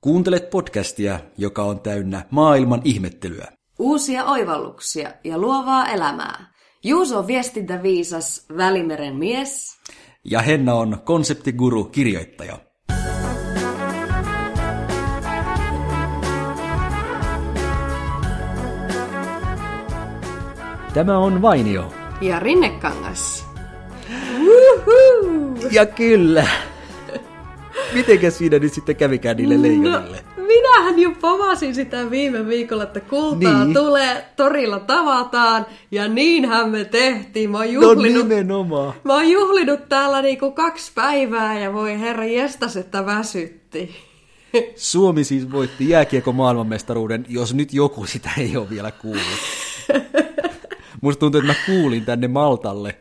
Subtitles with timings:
[0.00, 3.46] Kuuntelet podcastia, joka on täynnä maailman ihmettelyä.
[3.78, 6.52] Uusia oivalluksia ja luovaa elämää.
[6.84, 9.78] Juuso on viestintäviisas Välimeren mies.
[10.24, 12.58] Ja Henna on konseptiguru kirjoittaja.
[20.94, 21.92] Tämä on Vainio.
[22.20, 23.46] Ja Rinnekangas.
[25.70, 26.46] Ja kyllä.
[27.94, 30.24] Mitenkäs siinä nyt sitten kävikään niille leijonille?
[30.36, 33.74] No, minähän jo povasin sitä viime viikolla, että kultaa Niin.
[33.74, 37.50] tulee, torilla tavataan, ja niinhän me tehtiin.
[37.50, 38.92] Mä oon No juhlinut, nimenomaan.
[39.04, 43.90] mä oon juhlinut täällä niinku kaksi päivää, ja voi herra jestas, että väsytti.
[44.76, 49.22] Suomi siis voitti jääkiekon maailmanmestaruuden, jos nyt joku sitä ei ole vielä kuullut.
[51.02, 52.94] Musta tuntuu, että mä kuulin tänne Maltalle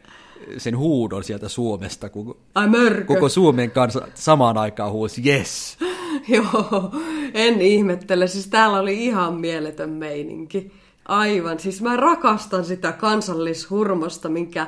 [0.57, 3.05] sen huudon sieltä Suomesta, kun Ai mörkö.
[3.05, 5.77] koko Suomen kanssa samaan aikaan huusi yes.
[6.27, 6.91] Joo,
[7.33, 8.27] en ihmettele.
[8.27, 10.71] Siis täällä oli ihan mieletön meininki.
[11.05, 11.59] Aivan.
[11.59, 14.67] Siis mä rakastan sitä kansallishurmosta, minkä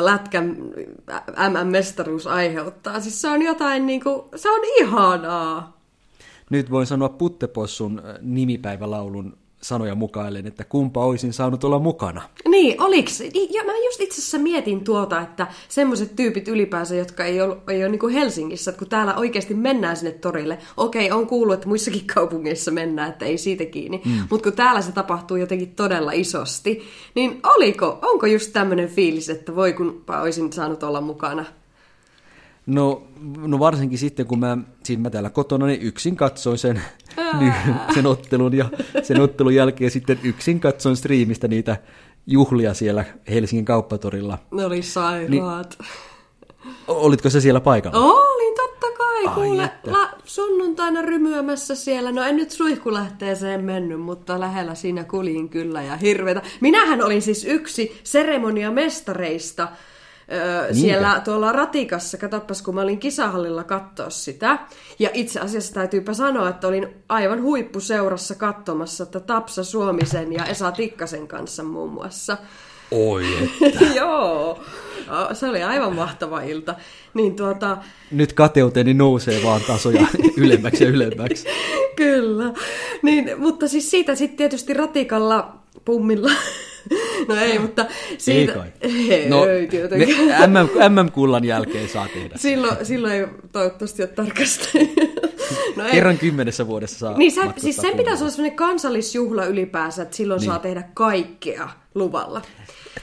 [0.00, 0.56] lätkän
[1.50, 3.00] MM-mestaruus aiheuttaa.
[3.00, 5.80] Siis se on jotain niinku, se on ihanaa.
[6.50, 12.22] Nyt voin sanoa Puttepossun nimipäivälaulun sanoja mukaillen, että kumpa olisin saanut olla mukana.
[12.48, 13.20] Niin, oliks?
[13.20, 17.56] Niin, Ja mä just itse asiassa mietin tuota, että semmoiset tyypit ylipäänsä, jotka ei ole,
[17.68, 21.54] ei ole niin kuin Helsingissä, että kun täällä oikeasti mennään sinne torille, okei, on kuullut,
[21.54, 24.12] että muissakin kaupungeissa mennään, että ei siitä kiinni, mm.
[24.30, 26.82] mutta kun täällä se tapahtuu jotenkin todella isosti,
[27.14, 31.44] niin oliko, onko just tämmöinen fiilis, että voi kunpa olisin saanut olla mukana?
[32.66, 33.02] No,
[33.36, 36.82] no varsinkin sitten, kun mä, siis mä täällä kotona niin yksin katsoin sen,
[37.94, 38.64] sen ottelun ja
[39.02, 41.76] sen ottelun jälkeen sitten yksin katsoin striimistä niitä
[42.26, 44.38] juhlia siellä Helsingin kauppatorilla.
[44.50, 45.78] Ne oli sairaat.
[46.88, 47.98] O- Olitko se siellä paikalla?
[47.98, 49.92] Olin totta kai, Ai kuule, että.
[49.92, 52.12] la, sunnuntaina rymyämässä siellä.
[52.12, 56.42] No en nyt suihkulähteeseen mennyt, mutta lähellä siinä kuljin kyllä ja hirvetä.
[56.60, 59.68] Minähän olin siis yksi seremoniamestareista
[60.32, 62.18] öö, siellä tuolla ratikassa.
[62.18, 64.58] Katoppas, kun mä olin kisahallilla katsoa sitä.
[64.98, 70.72] Ja itse asiassa täytyypä sanoa, että olin aivan huippuseurassa katsomassa, että Tapsa Suomisen ja Esa
[70.72, 72.38] Tikkasen kanssa muun muassa.
[72.90, 73.24] Oi,
[73.96, 74.58] Joo,
[75.32, 76.74] se oli aivan mahtava ilta.
[77.14, 77.78] Niin tuota,
[78.10, 81.46] nyt kateuteni nousee vaan tasoja ylemmäksi ja ylemmäksi.
[81.96, 82.52] Kyllä.
[83.02, 86.30] Niin, mutta siis siitä sitten tietysti ratikalla pummilla.
[87.28, 87.86] No ei, mutta
[88.18, 88.52] siitä...
[88.52, 88.68] Ei kai.
[89.10, 90.52] Ei, No, ei tietenkään.
[90.52, 92.34] ne MM, MM-kullan jälkeen saa tehdä.
[92.36, 94.68] Silloin, silloin ei toivottavasti ole tarkasti.
[95.76, 95.90] No ei.
[95.90, 100.38] Kerran kymmenessä vuodessa saa Niin sä, siis sen pitäisi olla sellainen kansallisjuhla ylipäänsä, että silloin
[100.38, 100.46] niin.
[100.46, 102.42] saa tehdä kaikkea luvalla.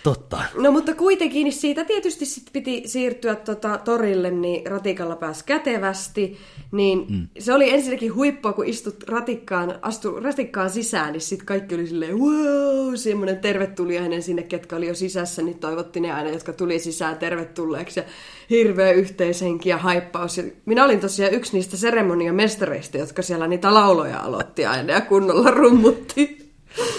[0.04, 0.44] Totta.
[0.58, 6.38] No mutta kuitenkin niin siitä tietysti sit piti siirtyä tota, torille, niin ratikalla pääsi kätevästi.
[6.72, 7.28] Niin mm.
[7.40, 12.20] se oli ensinnäkin huippua, kun istut ratikkaan, astu ratikkaan sisään, niin sitten kaikki oli silleen
[12.20, 17.18] wow, semmoinen tervetuliainen sinne, ketkä oli jo sisässä, niin toivotti ne aina, jotka tuli sisään
[17.18, 18.00] tervetulleeksi.
[18.00, 18.06] Ja
[18.50, 20.38] hirveä yhteishenki ja haippaus.
[20.38, 25.52] Ja minä olin tosiaan yksi niistä seremoniamestareista, jotka siellä niitä lauloja aloitti aina ja kunnolla
[25.52, 26.47] rummutti.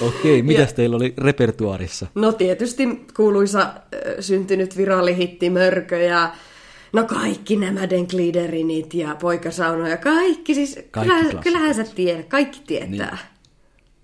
[0.00, 2.06] Okei, mitäs teillä oli repertuarissa?
[2.14, 3.70] No tietysti kuuluisa äh,
[4.20, 6.32] syntynyt virallihitti Mörkö ja
[6.92, 10.54] no kaikki nämä Den Gliederinit ja Poikasauno ja kaikki.
[10.54, 12.88] Siis Kaikki kyllähän, kyllähän sä tiedät, kaikki tietää.
[12.88, 13.38] Niin.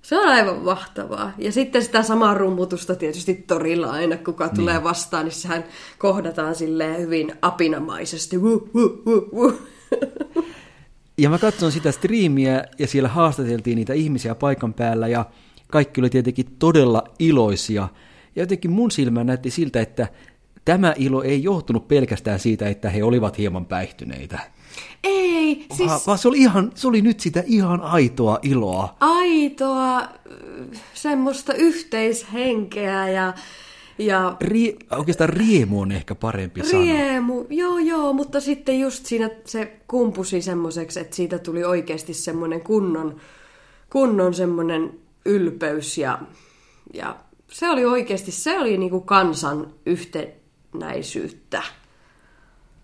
[0.03, 1.33] Se on aivan mahtavaa.
[1.39, 4.57] Ja sitten sitä samaa rummutusta tietysti torilla aina, kuka niin.
[4.57, 5.65] tulee vastaan, niin sehän
[5.99, 8.39] kohdataan silleen hyvin apinamaisesti.
[8.39, 9.55] Wuh, wuh, wuh, wuh.
[11.19, 15.25] Ja mä katson sitä striimiä ja siellä haastateltiin niitä ihmisiä paikan päällä ja
[15.71, 17.89] kaikki oli tietenkin todella iloisia.
[18.37, 20.09] Ja jotenkin mun silmään näytti siltä, että
[20.65, 24.39] tämä ilo ei johtunut pelkästään siitä, että he olivat hieman päihtyneitä.
[25.05, 26.07] Ei, siis Siis...
[26.07, 28.97] Vaan se oli, ihan, se oli nyt sitä ihan aitoa iloa.
[29.01, 30.03] aitoa
[30.95, 33.35] semmoista yhteishenkeä ja,
[33.99, 36.83] ja Rie, oikeastaan riemu on ehkä parempi sana.
[36.83, 42.61] Riemu, joo joo, mutta sitten just siinä se kumpusi semmoiseksi, että siitä tuli oikeasti semmoinen
[42.61, 43.17] kunnon,
[43.91, 46.19] kunnon semmoinen ylpeys ja,
[46.95, 47.17] ja
[47.51, 51.63] se oli oikeasti, se oli niinku kansan yhtenäisyyttä.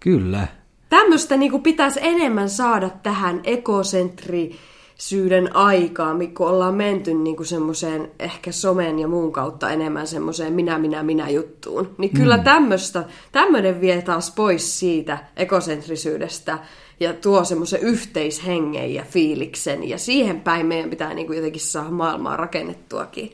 [0.01, 0.47] Kyllä.
[0.89, 8.99] Tämmöistä niinku pitäisi enemmän saada tähän ekosentrisyyden aikaan, kun ollaan menty niinku semmoiseen ehkä somen
[8.99, 11.95] ja muun kautta enemmän semmoiseen minä, minä, minä juttuun.
[11.99, 12.45] Niin kyllä mm.
[12.45, 16.59] tämmöistä, tämmöinen vie taas pois siitä ekosentrisyydestä
[17.01, 19.89] ja tuo semmoisen yhteishengen ja fiiliksen.
[19.89, 23.33] Ja siihen päin meidän pitää niinku jotenkin saada maailmaa rakennettuakin.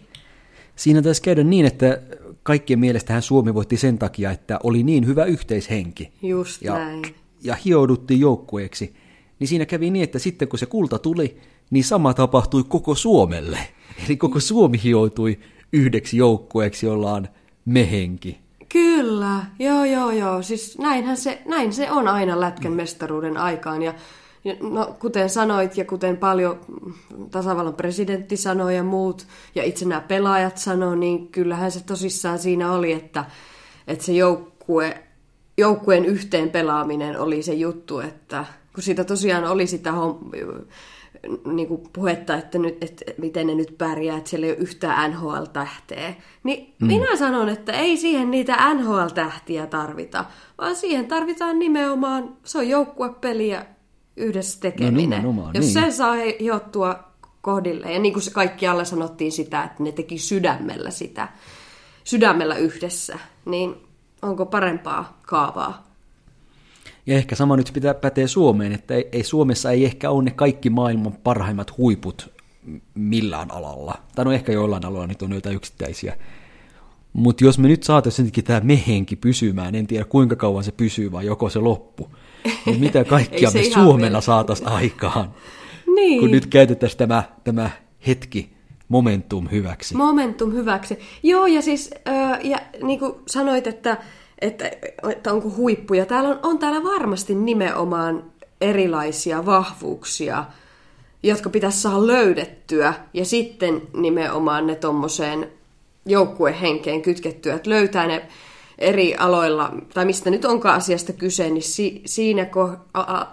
[0.76, 2.02] Siinä taisi käydä niin, että
[2.42, 6.12] kaikkien mielestähän Suomi voitti sen takia, että oli niin hyvä yhteishenki.
[6.22, 7.02] Just ja, näin.
[7.42, 8.94] ja hiouduttiin joukkueeksi.
[9.38, 11.36] niin siinä kävi niin, että sitten kun se kulta tuli,
[11.70, 13.58] niin sama tapahtui koko Suomelle.
[14.06, 15.38] Eli koko Suomi hioutui
[15.72, 17.28] yhdeksi joukkueeksi, jolla on
[17.64, 18.45] mehenki.
[18.68, 20.42] Kyllä, joo joo joo.
[20.42, 23.82] Siis näinhän se, näin se on aina lätkän mestaruuden aikaan.
[23.82, 23.94] Ja,
[24.44, 26.60] ja no, kuten sanoit ja kuten paljon
[27.30, 32.72] tasavallan presidentti sanoi ja muut, ja itse nämä pelaajat sanoi, niin kyllähän se tosissaan siinä
[32.72, 33.24] oli, että,
[33.86, 35.02] että se joukkue,
[35.58, 39.92] joukkueen yhteen pelaaminen oli se juttu, että kun siitä tosiaan oli sitä
[41.44, 45.10] niin kuin puhetta, että, nyt, että miten ne nyt pärjää, että siellä ei ole yhtään
[45.10, 46.14] NHL-tähteä.
[46.42, 46.86] Niin mm.
[46.86, 50.24] minä sanon, että ei siihen niitä NHL-tähtiä tarvita,
[50.58, 53.64] vaan siihen tarvitaan nimenomaan, se on joukkuepeli ja
[54.16, 55.22] yhdessä tekeminen.
[55.22, 55.84] No, Jos niin.
[55.84, 56.98] se saa hiottua
[57.40, 61.28] kohdille, ja niin kuin se kaikki alle sanottiin sitä, että ne teki sydämellä sitä,
[62.04, 63.74] sydämellä yhdessä, niin
[64.22, 65.85] onko parempaa kaavaa?
[67.06, 70.30] Ja ehkä sama nyt pitää pätee Suomeen, että ei, ei Suomessa ei ehkä ole ne
[70.30, 72.36] kaikki maailman parhaimmat huiput
[72.94, 73.94] millään alalla.
[74.14, 76.16] Tai no ehkä joillain aloilla nyt on jotain yksittäisiä.
[77.12, 81.26] Mutta jos me nyt saataisiin tämä mehenki pysymään, en tiedä kuinka kauan se pysyy vai
[81.26, 82.10] joko se loppu,
[82.66, 85.34] niin mitä kaikkia me Suomena saataisiin aikaan,
[85.94, 86.20] niin.
[86.20, 87.70] kun nyt käytettäisiin tämä, tämä
[88.06, 88.56] hetki
[88.88, 89.96] momentum hyväksi.
[89.96, 90.98] Momentum hyväksi.
[91.22, 93.96] Joo, ja siis äh, ja, niin kuin sanoit, että
[94.38, 94.70] että,
[95.10, 96.06] että onko huippuja.
[96.06, 98.24] Täällä on, on täällä varmasti nimenomaan
[98.60, 100.44] erilaisia vahvuuksia,
[101.22, 105.50] jotka pitäisi saada löydettyä ja sitten nimenomaan ne tuommoiseen
[106.06, 108.28] joukkuehenkeen kytkettyä, että löytää ne
[108.78, 112.46] eri aloilla, tai mistä nyt onkaan asiasta kyse, niin si, siinä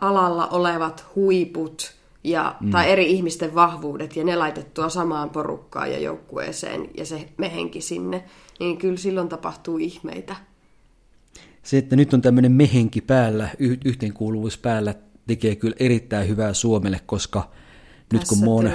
[0.02, 2.72] alalla olevat huiput ja, mm.
[2.72, 8.24] tai eri ihmisten vahvuudet ja ne laitettua samaan porukkaan ja joukkueeseen ja se mehenki sinne,
[8.60, 10.36] niin kyllä silloin tapahtuu ihmeitä
[11.64, 13.50] se, että nyt on tämmöinen mehenki päällä,
[13.86, 14.96] yhteenkuuluvuus päällä,
[15.28, 17.52] tekee kyllä erittäin hyvää Suomelle, koska
[18.14, 18.72] nyt kun mä oon,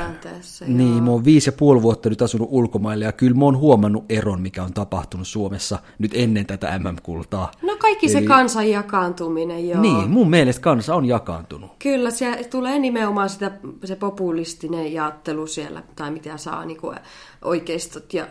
[0.66, 4.04] niin, mä oon viisi ja puoli vuotta nyt asunut ulkomaille ja kyllä mä oon huomannut
[4.08, 7.50] eron, mikä on tapahtunut Suomessa nyt ennen tätä MM-kultaa.
[7.62, 9.82] No kaikki Eli, se kansan jakaantuminen, joo.
[9.82, 11.70] Niin, mun mielestä kansa on jakaantunut.
[11.78, 13.50] Kyllä, se tulee nimenomaan sitä,
[13.84, 16.98] se populistinen jaottelu siellä, tai mitä saa niin kuin
[17.42, 18.26] oikeistot ja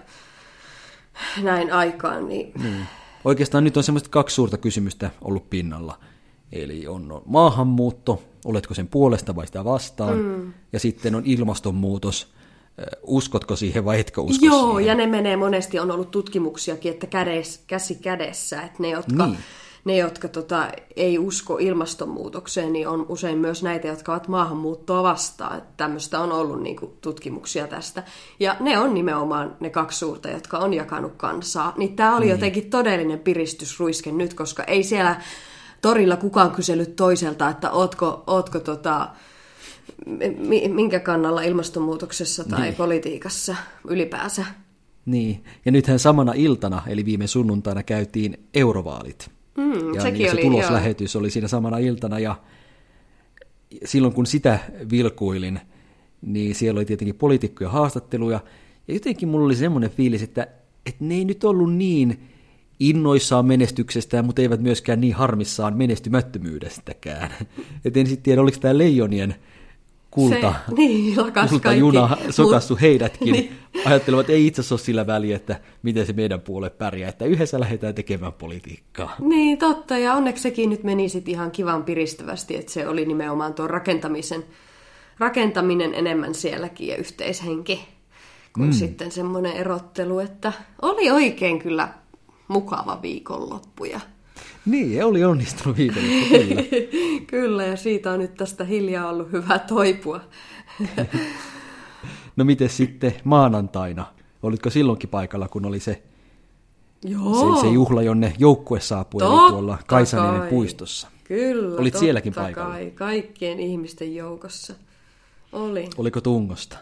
[1.43, 2.27] näin aikaan.
[2.27, 2.51] Niin...
[2.63, 2.87] niin
[3.27, 5.99] Oikeastaan nyt on semmoista kaksi suurta kysymystä ollut pinnalla.
[6.51, 10.53] Eli on maahanmuutto, oletko sen puolesta vai sitä vastaan, mm.
[10.73, 12.33] ja sitten on ilmastonmuutos,
[13.01, 14.85] uskotko siihen vai etkö usko Joo, siihen?
[14.85, 19.37] ja ne menee monesti, on ollut tutkimuksiakin, että kädes, käsi kädessä, että ne, jotka niin
[19.87, 25.61] ne, jotka tota, ei usko ilmastonmuutokseen, niin on usein myös näitä, jotka ovat maahanmuuttoa vastaan.
[25.77, 28.03] Tämmöistä on ollut niin kuin, tutkimuksia tästä.
[28.39, 31.73] Ja ne on nimenomaan ne kaksi suurta, jotka on jakanut kansaa.
[31.77, 32.31] Niin tämä oli niin.
[32.31, 35.21] jotenkin todellinen piristysruiske nyt, koska ei siellä
[35.81, 39.09] torilla kukaan kysellyt toiselta, että ootko, ootko tota,
[40.69, 42.75] minkä kannalla ilmastonmuutoksessa tai niin.
[42.75, 43.55] politiikassa
[43.87, 44.45] ylipäänsä.
[45.05, 49.36] Niin, ja nythän samana iltana, eli viime sunnuntaina, käytiin eurovaalit.
[49.57, 51.19] Mm, ja niin oli, se tuloslähetys joo.
[51.19, 52.35] oli siinä samana iltana ja
[53.85, 54.59] silloin kun sitä
[54.91, 55.59] vilkuilin,
[56.21, 58.39] niin siellä oli tietenkin poliitikkoja haastatteluja
[58.87, 60.47] ja jotenkin mulla oli semmoinen fiilis, että,
[60.85, 62.19] että ne ei nyt ollut niin
[62.79, 67.31] innoissaan menestyksestä, mutta eivät myöskään niin harmissaan menestymättömyydestäkään.
[67.85, 69.35] Et en sitten tiedä, oliko tämä Leijonien
[70.17, 71.15] kulta, se, niin,
[71.49, 73.31] kultajuna sokassu Mut, heidätkin.
[73.31, 73.51] Niin.
[73.85, 77.25] Ajattelevat, että ei itse asiassa ole sillä väliä, että miten se meidän puole pärjää, että
[77.25, 79.15] yhdessä lähdetään tekemään politiikkaa.
[79.19, 83.53] Niin, totta, ja onneksi sekin nyt meni sitten ihan kivan piristävästi, että se oli nimenomaan
[83.53, 84.43] tuo rakentamisen,
[85.19, 87.87] rakentaminen enemmän sielläkin ja yhteishenki,
[88.53, 88.73] kuin mm.
[88.73, 91.89] sitten semmoinen erottelu, että oli oikein kyllä
[92.47, 93.99] mukava viikonloppu ja
[94.67, 96.63] niin, oli onnistunut viikonloppu, kyllä.
[97.27, 100.21] kyllä, ja siitä on nyt tästä hiljaa ollut hyvä toipua.
[102.35, 104.05] no miten sitten maanantaina?
[104.43, 106.03] Olitko silloinkin paikalla, kun oli se,
[107.03, 107.55] Joo.
[107.55, 111.07] se, se juhla, jonne joukkue saapui, totta eli tuolla Kaisaniemen puistossa?
[111.23, 112.73] Kyllä, Olit sielläkin paikalla?
[112.73, 114.73] kai, kaikkien ihmisten joukossa.
[115.51, 115.89] Oli.
[115.97, 116.77] Oliko tungosta?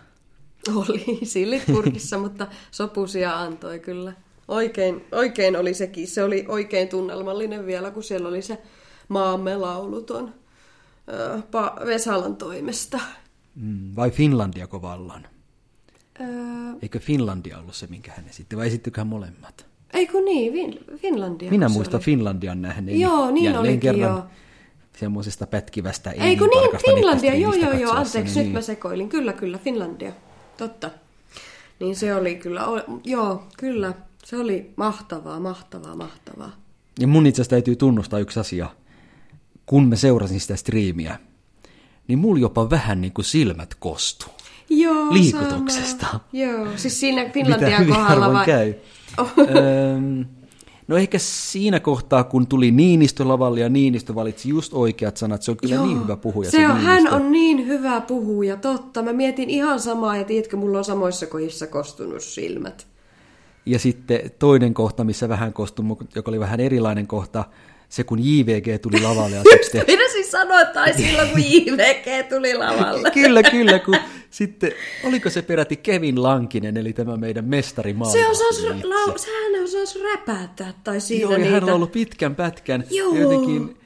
[0.76, 4.14] Oli, sillit purkissa, mutta sopusia antoi kyllä.
[4.48, 6.08] Oikein, oikein oli sekin.
[6.08, 8.62] Se oli oikein tunnelmallinen vielä, kun siellä oli se
[9.08, 10.34] maamme lauluton
[11.14, 13.00] äh, pa- Vesalan toimesta.
[13.56, 15.28] Mm, vai Finlandiako vallan?
[16.22, 16.28] Öö...
[16.82, 19.66] Eikö Finlandia ollut se, minkä hän esitti, vai esittiköhän molemmat?
[19.94, 21.52] Eikö niin, fin- Finlandia.
[21.52, 22.04] Minä muistan oli.
[22.04, 23.00] Finlandian nähneen.
[23.00, 24.24] Joo, niin jälleen olikin, kerran joo.
[24.98, 28.46] semmoisesta pätkivästä ei Eikö niin, Finlandia, joo, joo, joo, anteeksi, niin.
[28.46, 29.10] nyt mä sekoilin.
[29.10, 30.12] Kyllä, kyllä, Finlandia,
[30.58, 30.90] totta.
[31.80, 32.62] Niin se oli kyllä,
[33.04, 33.94] joo, kyllä.
[34.26, 36.52] Se oli mahtavaa, mahtavaa, mahtavaa.
[37.00, 38.70] Ja mun itse asiassa täytyy tunnustaa yksi asia.
[39.66, 41.20] Kun mä seurasin sitä striimiä,
[42.08, 44.26] niin mulla jopa vähän niin kuin silmät kostu.
[44.70, 46.08] Joo, Liikutuksesta.
[46.08, 46.20] sama.
[46.34, 48.46] Joo, siis siinä Mitä Finlandian hyvin kohdalla vai...
[48.46, 48.74] käy.
[49.18, 49.32] Oh.
[49.38, 50.26] Öm,
[50.88, 55.52] no ehkä siinä kohtaa, kun tuli Niinistö lavalle ja Niinistö valitsi just oikeat sanat, se
[55.52, 55.86] on kyllä Joo.
[55.86, 56.52] niin hyvä puhuja.
[56.52, 59.02] Se on, hän on niin hyvä puhuja, totta.
[59.02, 62.95] Mä mietin ihan samaa, ja tiedätkö, mulla on samoissa kohdissa kostunut silmät.
[63.66, 67.44] Ja sitten toinen kohta, missä vähän kostui, joka oli vähän erilainen kohta,
[67.90, 72.54] se kun JVG tuli lavalle ja sitten Minä siis sanoa, tai silloin kun JVG tuli
[72.54, 73.12] lavalle.
[73.22, 73.98] Kyllä, kyllä, kun
[74.30, 74.72] sitten,
[75.04, 78.88] oliko se peräti Kevin Lankinen, eli tämä meidän mestari Se osasi, itse.
[79.18, 81.52] sehän osasi räpätä, tai siitä Joo, ja niitä.
[81.52, 82.84] hänellä on ollut pitkän pätkän.
[82.92, 83.16] Joo.
[83.16, 83.78] Jotenkin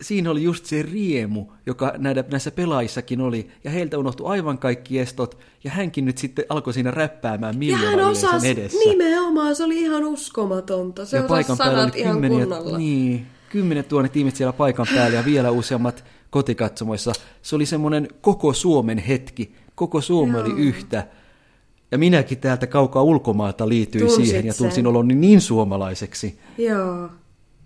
[0.00, 4.98] siinä oli just se riemu, joka näitä, näissä pelaajissakin oli, ja heiltä unohtui aivan kaikki
[4.98, 8.78] estot, ja hänkin nyt sitten alkoi siinä räppäämään ja miljoona hän yleisön osasi, edessä.
[8.78, 11.06] nimenomaan, se oli ihan uskomatonta.
[11.06, 12.78] Se ja paikan päällä sanat oli ihan kymmeniä, kunnolla.
[12.78, 17.12] niin, kymmenet tuhannet ihmiset siellä paikan päällä ja vielä useammat kotikatsomoissa.
[17.42, 21.06] Se oli semmoinen koko Suomen hetki, koko Suomi oli yhtä.
[21.90, 24.86] Ja minäkin täältä kaukaa ulkomaalta liityin Tunsit siihen ja tunsin sen.
[24.86, 26.38] oloni niin suomalaiseksi.
[26.58, 27.08] Joo,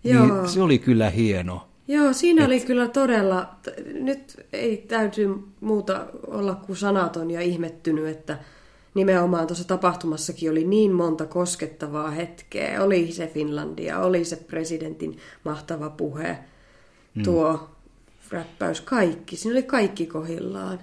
[0.04, 0.26] joo.
[0.26, 1.69] Niin se oli kyllä hieno.
[1.88, 3.54] Joo, siinä oli kyllä todella,
[3.92, 8.38] nyt ei täytyy muuta olla kuin sanaton ja ihmettynyt, että
[8.94, 12.82] nimenomaan tuossa tapahtumassakin oli niin monta koskettavaa hetkeä.
[12.82, 16.38] Oli se Finlandia, oli se presidentin mahtava puhe,
[17.24, 17.70] tuo
[18.30, 19.36] räppäys, kaikki.
[19.36, 20.78] Siinä oli kaikki kohillaan.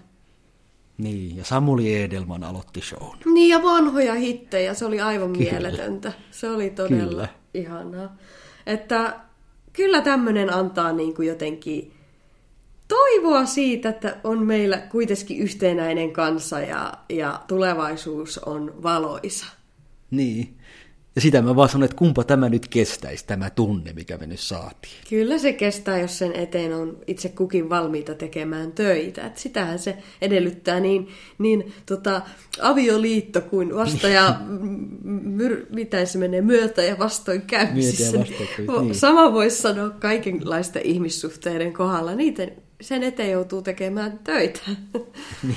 [0.98, 3.18] Niin, ja Samuli Edelman aloitti shown.
[3.26, 5.52] Niin ja vanhoja hittejä, se oli aivan kyllä.
[5.52, 6.14] mieletöntä.
[6.32, 7.28] Se oli todella Kyllä.
[7.54, 8.16] ihanaa.
[8.66, 9.20] Että
[9.78, 11.94] kyllä tämmöinen antaa niin kuin jotenkin
[12.88, 19.46] toivoa siitä, että on meillä kuitenkin yhtenäinen kansa ja, ja tulevaisuus on valoisa.
[20.12, 20.58] Niin.
[21.18, 24.40] Ja sitä mä vaan sanon, että kumpa tämä nyt kestäisi, tämä tunne, mikä me nyt
[24.40, 24.94] saatiin.
[25.10, 29.26] Kyllä se kestää, jos sen eteen on itse kukin valmiita tekemään töitä.
[29.26, 31.08] Et sitähän se edellyttää niin,
[31.38, 32.22] niin tota,
[32.62, 34.42] avioliitto kuin vasta ja
[35.38, 38.20] myr, miten se menee, myötä ja vastoinkäymisissä.
[38.20, 38.96] Vastoinkäymisissä, niin.
[38.96, 42.16] Sama voisi sanoa kaikenlaisten ihmissuhteiden kohdalla.
[42.16, 44.60] Niiden, sen eteen joutuu tekemään töitä.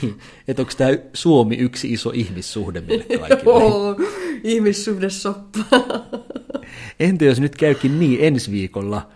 [0.02, 3.42] Niin, että onko tämä Suomi yksi iso ihmissuhde meille kaikille?
[3.44, 3.96] Joo,
[4.44, 5.58] ihmissuhdesoppa.
[7.00, 9.08] Entä jos nyt käykin niin ensi viikolla,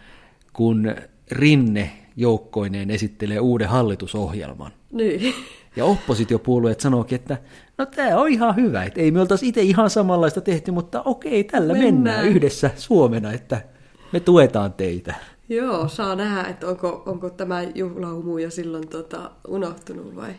[0.52, 0.94] kun
[1.30, 4.72] Rinne joukkoineen esittelee uuden hallitusohjelman.
[4.92, 5.34] niin.
[5.76, 7.38] Ja oppositiopuolueet sanookin, että
[7.78, 11.44] no tämä on ihan hyvä, että ei me oltaisi itse ihan samanlaista tehty, mutta okei,
[11.44, 12.16] tällä mennään, Mennään.
[12.16, 13.60] mennään yhdessä Suomena, että
[14.12, 15.14] me tuetaan teitä.
[15.48, 20.34] Joo, saa nähdä, että onko, onko tämä juhlahumu jo silloin tota, unohtunut vai?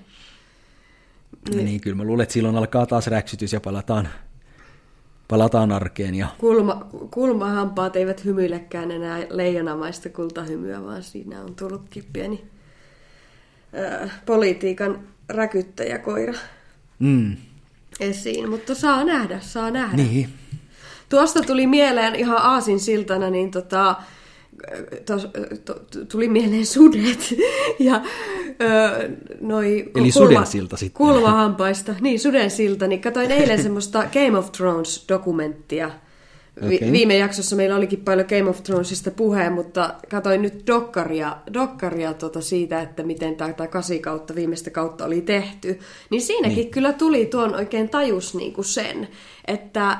[1.49, 1.65] Niin.
[1.65, 4.07] niin, kyllä mä luulen, että silloin alkaa taas räksytys ja palataan,
[5.27, 6.15] palataan arkeen.
[6.15, 6.27] Ja...
[6.37, 12.45] Kulma, kulmahampaat eivät hymyilekään enää leijonamaista kultahymyä, vaan siinä on tullutkin pieni
[13.73, 16.33] ää, politiikan räkyttäjäkoira
[16.99, 17.35] Mm,
[17.99, 18.49] esiin.
[18.49, 19.97] Mutta saa nähdä, saa nähdä.
[19.97, 20.29] niin,
[21.09, 23.95] Tuosta tuli mieleen ihan aasin siltana, niin tota,
[25.05, 25.27] tos,
[25.65, 25.75] to,
[26.11, 27.35] tuli mieleen sudet
[27.79, 28.01] ja
[28.61, 29.09] ö,
[29.41, 30.97] noi Eli sudensilta sitten.
[30.97, 31.95] kulmahampaista.
[32.01, 32.87] Niin, sudensilta.
[32.87, 35.91] Niin katoin eilen semmoista Game of Thrones-dokumenttia.
[36.69, 36.91] Vi, Okei.
[36.91, 42.41] Viime jaksossa meillä olikin paljon Game of Thronesista puheen, mutta katoin nyt dokkaria, dokkaria tota
[42.41, 45.79] siitä, että miten tämä kasi kautta, viimeistä kautta oli tehty.
[46.09, 46.71] Niin siinäkin niin.
[46.71, 49.07] kyllä tuli tuon oikein tajus niinku sen,
[49.47, 49.97] että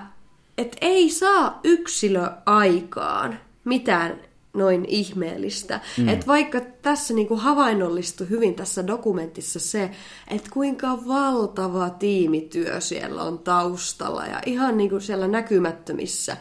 [0.58, 4.20] et ei saa yksilö aikaan mitään
[4.56, 5.80] noin ihmeellistä.
[5.98, 6.08] Mm.
[6.08, 9.92] Että vaikka tässä niinku havainnollistui hyvin tässä dokumentissa se,
[10.28, 16.38] että kuinka valtava tiimityö siellä on taustalla ja ihan niinku siellä näkymättömissä,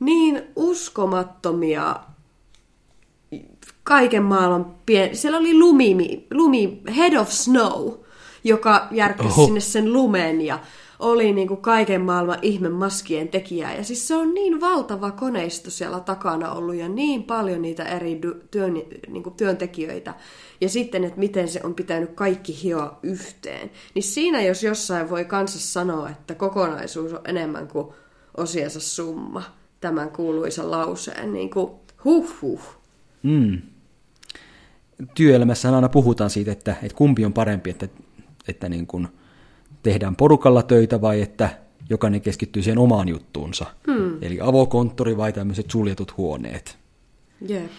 [0.00, 1.96] niin uskomattomia
[3.82, 5.16] kaiken maailman pien...
[5.16, 7.92] Siellä oli lumi, lumi, head of snow,
[8.44, 9.46] joka järkkäsi Oho.
[9.46, 10.58] sinne sen lumen ja
[10.98, 13.74] oli niin kuin kaiken maailman ihme maskien tekijä.
[13.74, 18.20] Ja siis se on niin valtava koneisto siellä takana ollut ja niin paljon niitä eri
[18.50, 18.74] työn,
[19.08, 20.14] niin kuin työntekijöitä.
[20.60, 23.70] Ja sitten, että miten se on pitänyt kaikki hioa yhteen.
[23.94, 27.88] Niin siinä jos jossain voi kanssa sanoa, että kokonaisuus on enemmän kuin
[28.36, 29.42] osiensa summa.
[29.80, 31.32] Tämän kuuluisa lauseen.
[31.32, 31.70] Niin kuin
[32.04, 32.60] huh huh.
[33.22, 33.62] mm.
[35.14, 37.88] Työelämässä aina puhutaan siitä, että, että kumpi on parempi, että,
[38.48, 39.08] että niin kuin
[39.86, 41.50] tehdään porukalla töitä vai että
[41.90, 43.66] jokainen keskittyy siihen omaan juttuunsa.
[43.86, 44.18] Hmm.
[44.22, 46.78] Eli avokonttori vai tämmöiset suljetut huoneet.
[47.48, 47.70] Jep.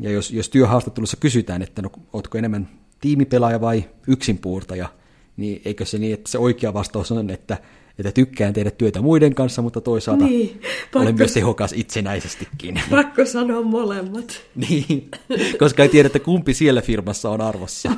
[0.00, 2.68] Ja jos, jos työhaastattelussa kysytään, että no, ootko enemmän
[3.00, 4.88] tiimipelaaja vai yksinpuurtaja,
[5.36, 7.58] niin eikö se niin, että se oikea vastaus on, että,
[7.98, 12.80] että tykkään tehdä työtä muiden kanssa, mutta toisaalta Niin, pakko- olen myös tehokas itsenäisestikin.
[12.90, 14.40] Pakko sanoa molemmat.
[14.68, 15.10] niin,
[15.58, 17.92] koska ei tiedä, että kumpi siellä firmassa on arvossa.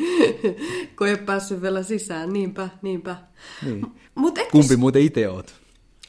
[0.98, 3.16] Kun ei päässyt vielä sisään, niinpä, niinpä.
[3.64, 3.86] Niin.
[4.14, 5.54] Mut et Kumpi muuten itse oot?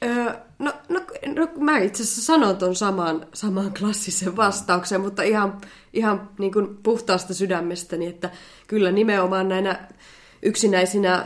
[0.04, 1.02] Öö, no, no,
[1.36, 5.62] no, mä itse asiassa sanon ton saman, saman klassisen vastauksen, mutta ihan,
[5.94, 8.30] ihan niin kuin puhtaasta sydämestäni, että
[8.68, 9.88] kyllä nimenomaan näinä
[10.44, 11.26] yksinäisinä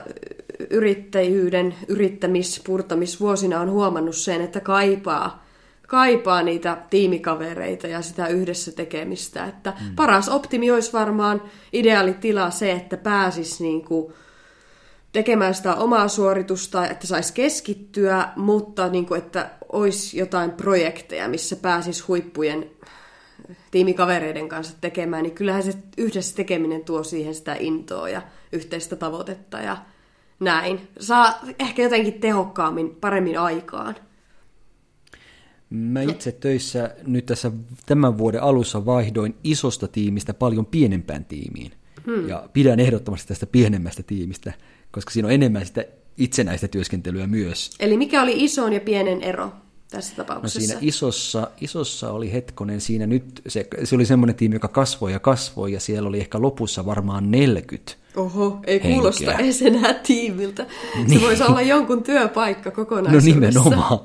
[0.69, 5.45] yrittäjyyden, yrittämis, purtamisvuosina on huomannut sen, että kaipaa,
[5.87, 9.45] kaipaa niitä tiimikavereita ja sitä yhdessä tekemistä.
[9.45, 9.95] Että mm.
[9.95, 11.41] paras optimi olisi varmaan
[11.73, 14.13] ideaalitila se, että pääsis niin kuin
[15.11, 21.55] tekemään sitä omaa suoritusta, että saisi keskittyä, mutta niin kuin, että olisi jotain projekteja, missä
[21.55, 22.69] pääsis huippujen
[23.71, 29.57] tiimikavereiden kanssa tekemään, niin kyllähän se yhdessä tekeminen tuo siihen sitä intoa ja yhteistä tavoitetta
[29.57, 29.77] ja
[30.39, 30.87] näin.
[30.99, 33.95] Saa ehkä jotenkin tehokkaammin, paremmin aikaan.
[35.69, 37.51] Mä itse töissä nyt tässä
[37.85, 41.71] tämän vuoden alussa vaihdoin isosta tiimistä paljon pienempään tiimiin.
[42.05, 42.27] Hmm.
[42.29, 44.53] Ja pidän ehdottomasti tästä pienemmästä tiimistä,
[44.91, 45.85] koska siinä on enemmän sitä
[46.17, 47.71] itsenäistä työskentelyä myös.
[47.79, 49.51] Eli mikä oli ison ja pienen ero
[49.91, 50.59] tässä No tapauksessa?
[50.59, 55.19] siinä isossa, isossa oli hetkonen siinä nyt, se, se oli semmoinen tiimi, joka kasvoi ja
[55.19, 57.91] kasvoi, ja siellä oli ehkä lopussa varmaan 40.
[58.15, 58.93] Oho, ei henkeä.
[58.93, 60.65] kuulosta edes enää tiimiltä.
[60.93, 61.21] Se Niin.
[61.21, 63.29] voisi olla jonkun työpaikka No kokonaisuudessa.
[63.59, 63.99] nimenomaan,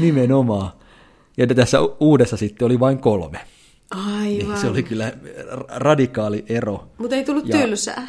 [0.00, 0.72] nimenomaan.
[1.36, 3.40] Ja tässä uudessa sitten oli vain kolme.
[3.90, 4.22] Aivan.
[4.24, 6.88] Niin se oli kyllä ra- radikaali ero.
[6.98, 8.06] Mutta ei tullut Ja- tylsää.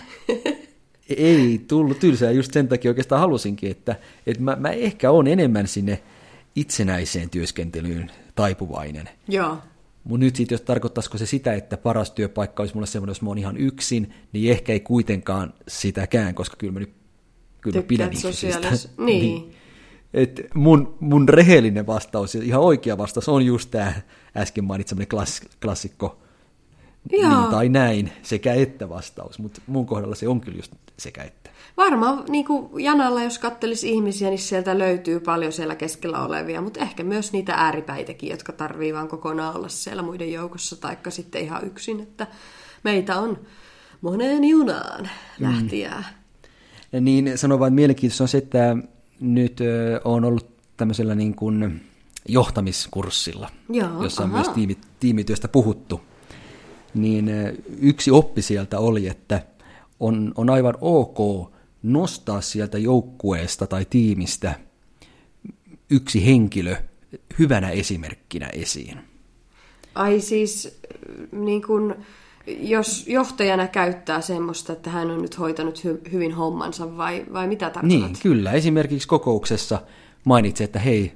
[1.18, 3.96] Ei tullut tylsää, just sen takia oikeastaan halusinkin, että,
[4.28, 6.04] että mä, mä ehkä on enemmän sinne
[6.56, 9.10] itsenäiseen työskentelyyn taipuvainen.
[9.28, 9.58] Joo.
[10.04, 13.30] Mun nyt sitten, jos tarkoittaisiko se sitä, että paras työpaikka olisi mulle semmoinen, jos mä
[13.30, 16.94] oon ihan yksin, niin ehkä ei kuitenkaan sitäkään, koska kyllä mä nyt
[17.62, 18.58] kyllä mä pidän ihmisistä.
[18.58, 19.56] sosiaalis- niin.
[20.14, 23.94] Et mun, mun rehellinen vastaus, ja ihan oikea vastaus on just tämä
[24.38, 26.23] äsken mainitsemani klass, klassikko,
[27.12, 27.42] Joo.
[27.42, 31.50] niin tai näin, sekä että vastaus, mutta mun kohdalla se on kyllä just sekä että.
[31.78, 36.80] Varmaan niin kuin Janalla, jos kattelisi ihmisiä, niin sieltä löytyy paljon siellä keskellä olevia, mutta
[36.80, 41.66] ehkä myös niitä ääripäitäkin, jotka tarvii vaan kokonaan olla siellä muiden joukossa, taikka sitten ihan
[41.66, 42.28] yksin, että
[42.84, 43.40] meitä on
[44.02, 46.04] moneen junaan lähtijää.
[46.92, 48.78] Ja Niin sanon vain, että mielenkiintoista on se, että
[49.20, 50.48] nyt ö, on ollut
[50.78, 51.82] tämmöisellä niin kuin
[52.28, 54.38] johtamiskurssilla, Joo, jossa on aha.
[54.38, 56.02] myös tiimi, tiimityöstä puhuttu.
[56.94, 59.42] Niin ö, yksi oppi sieltä oli, että
[60.00, 61.50] on, on aivan ok
[61.84, 64.56] nostaa sieltä joukkueesta tai tiimistä
[65.90, 66.76] yksi henkilö
[67.40, 69.00] hyvänä esimerkkinä esiin.
[69.96, 70.82] Ai siis,
[71.32, 71.96] niin kuin,
[72.48, 77.70] jos johtajana käyttää semmoista, että hän on nyt hoitanut hy- hyvin hommansa, vai, vai mitä
[77.70, 77.88] tarkoitat?
[77.88, 78.52] Niin, kyllä.
[78.52, 79.82] Esimerkiksi kokouksessa
[80.24, 81.12] mainitsi, että hei,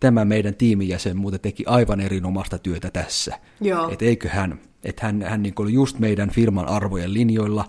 [0.00, 3.38] tämä meidän tiimijäsen muuten teki aivan erinomaista työtä tässä.
[3.60, 3.88] Joo.
[3.88, 7.64] Että eikö hän, että hän, hän niin oli just meidän firman arvojen linjoilla,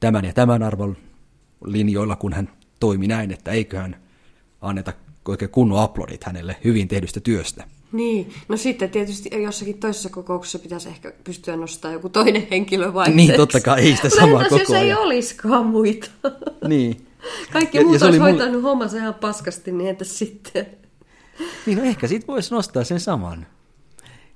[0.00, 0.96] tämän ja tämän arvon
[1.64, 2.48] linjoilla, kun hän
[2.80, 3.96] toimi näin, että eiköhän
[4.60, 4.92] anneta
[5.28, 7.64] oikein kunnon aplodit hänelle hyvin tehdystä työstä.
[7.92, 13.10] Niin, no sitten tietysti jossakin toisessa kokouksessa pitäisi ehkä pystyä nostamaan joku toinen henkilö vai
[13.10, 14.98] Niin, totta kai, ei sitä samaa entäs jos koko ei ajan.
[14.98, 16.06] olisikaan muita?
[16.68, 17.06] Niin.
[17.52, 20.66] Kaikki Ja- ja muut se olisi oli mulle- hoitanut hommansa ihan paskasti, niin entäs sitten?
[21.66, 23.46] Niin no ehkä siitä voisi nostaa sen saman.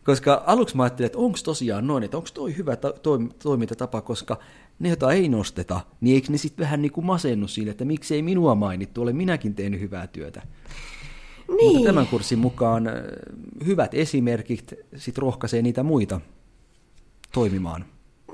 [0.05, 4.01] Koska aluksi mä ajattelin, että onko tosiaan noin, että onko toi hyvä ta- toim- toimintatapa,
[4.01, 4.39] koska
[4.79, 8.15] ne, joita ei nosteta, niin eikö ne sitten vähän niin kuin masennu siinä, että miksi
[8.15, 10.43] ei minua mainittu, olen minäkin tehnyt hyvää työtä.
[11.49, 11.73] Niin.
[11.73, 12.85] Mutta tämän kurssin mukaan
[13.67, 16.21] hyvät esimerkit sit rohkaisee niitä muita
[17.33, 17.85] toimimaan.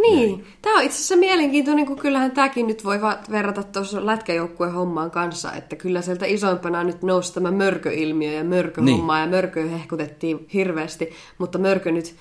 [0.00, 5.10] Niin, tämä on itse asiassa mielenkiintoinen, kun kyllähän tämäkin nyt voi verrata tuossa lätkäjoukkueen hommaan
[5.10, 9.22] kanssa, että kyllä sieltä isoimpana nyt nousi tämä mörköilmiö ja mörköhomma niin.
[9.22, 12.14] ja mörköä hehkutettiin hirveästi, mutta mörkö nyt,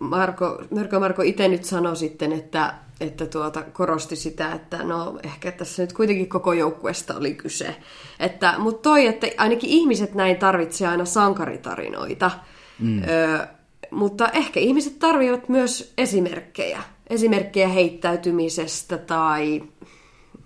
[0.00, 5.52] Marko, Mörkö Marko itse nyt sanoi sitten, että, että tuota, korosti sitä, että no ehkä
[5.52, 7.76] tässä nyt kuitenkin koko joukkueesta oli kyse.
[8.20, 12.30] Että, mutta toi, että ainakin ihmiset näin tarvitsee aina sankaritarinoita,
[12.78, 13.02] mm.
[13.02, 13.46] ö,
[13.94, 16.82] mutta ehkä ihmiset tarvitsevat myös esimerkkejä.
[17.10, 19.62] Esimerkkejä heittäytymisestä tai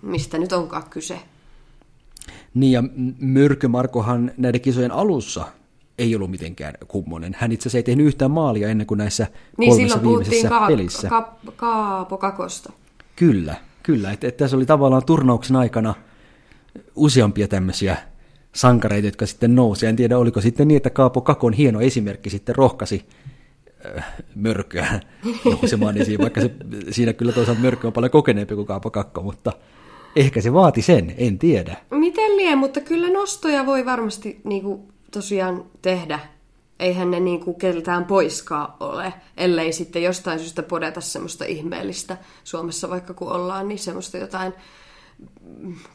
[0.01, 1.19] mistä nyt onkaan kyse.
[2.53, 5.45] Niin ja M- Mörkö Markohan näiden kisojen alussa
[5.97, 7.35] ei ollut mitenkään kummonen.
[7.39, 11.09] Hän itse asiassa ei tehnyt yhtään maalia ennen kuin näissä Niin kolmessa viimeisessä ka- pelissä.
[11.09, 12.73] ka- Kaapo Kakosta.
[13.15, 14.11] Kyllä, kyllä.
[14.11, 15.93] Että, että tässä oli tavallaan turnauksen aikana
[16.95, 17.97] useampia tämmöisiä
[18.55, 19.85] sankareita, jotka sitten nousi.
[19.85, 23.05] En tiedä, oliko sitten niin, että Kaapo Kakon hieno esimerkki sitten rohkasi
[24.35, 24.99] mörköä
[25.45, 26.51] nousemaan esiin, vaikka se,
[26.91, 29.53] siinä kyllä toisaalta mörkö on paljon kokeneempi kuin kaapakakko, mutta
[30.15, 31.77] ehkä se vaati sen, en tiedä.
[31.91, 36.19] Miten lie, mutta kyllä nostoja voi varmasti niin kuin, tosiaan tehdä.
[36.79, 42.89] Eihän ne niin kuin, keltään poiskaan ole, ellei sitten jostain syystä podeta semmoista ihmeellistä Suomessa
[42.89, 44.53] vaikka kun ollaan, niin semmoista jotain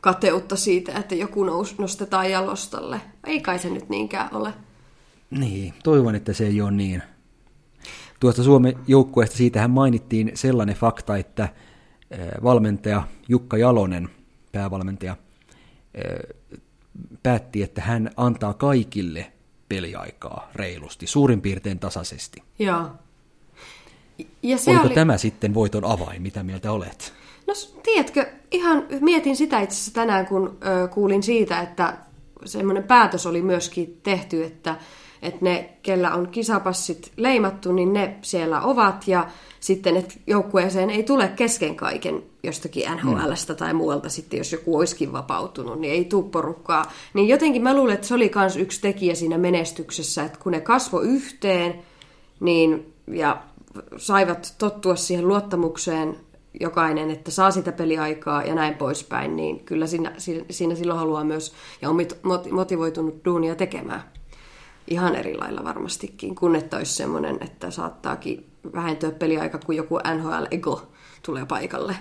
[0.01, 3.01] kateutta siitä, että joku nous, nostetaan jalostalle.
[3.27, 4.53] Ei kai se nyt niinkään ole.
[5.31, 7.03] Niin, toivon, että se ei ole niin.
[8.24, 11.48] Tuosta Suomen joukkueesta siitähän mainittiin sellainen fakta, että
[12.42, 14.08] valmentaja Jukka Jalonen,
[14.52, 15.16] päävalmentaja,
[17.22, 19.32] päätti, että hän antaa kaikille
[19.68, 22.42] peliaikaa reilusti, suurin piirtein tasaisesti.
[22.58, 22.87] Joo.
[24.42, 24.94] Ja se Oliko oli...
[24.94, 26.22] tämä sitten voiton avain?
[26.22, 27.12] Mitä mieltä olet?
[27.46, 31.96] No tiedätkö, ihan mietin sitä itse asiassa tänään, kun ö, kuulin siitä, että
[32.44, 34.76] semmoinen päätös oli myöskin tehty, että,
[35.24, 39.28] että ne, kellä on kisapassit leimattu, niin ne siellä ovat ja
[39.60, 43.56] sitten, että joukkueeseen ei tule kesken kaiken jostakin NHLstä mm.
[43.56, 46.92] tai muualta sitten, jos joku olisikin vapautunut, niin ei tule porukkaa.
[47.14, 50.60] Niin jotenkin mä luulen, että se oli myös yksi tekijä siinä menestyksessä, että kun ne
[50.60, 51.74] kasvo yhteen,
[52.40, 53.42] niin ja
[53.96, 56.16] saivat tottua siihen luottamukseen
[56.60, 60.12] jokainen, että saa sitä peliaikaa ja näin poispäin, niin kyllä siinä,
[60.50, 61.96] siinä silloin haluaa myös ja on
[62.50, 64.02] motivoitunut duunia tekemään.
[64.88, 70.83] Ihan eri lailla varmastikin, kun että olisi semmoinen, että saattaakin vähentyä peliaika, kun joku NHL-ego
[71.23, 71.97] tulee paikalle.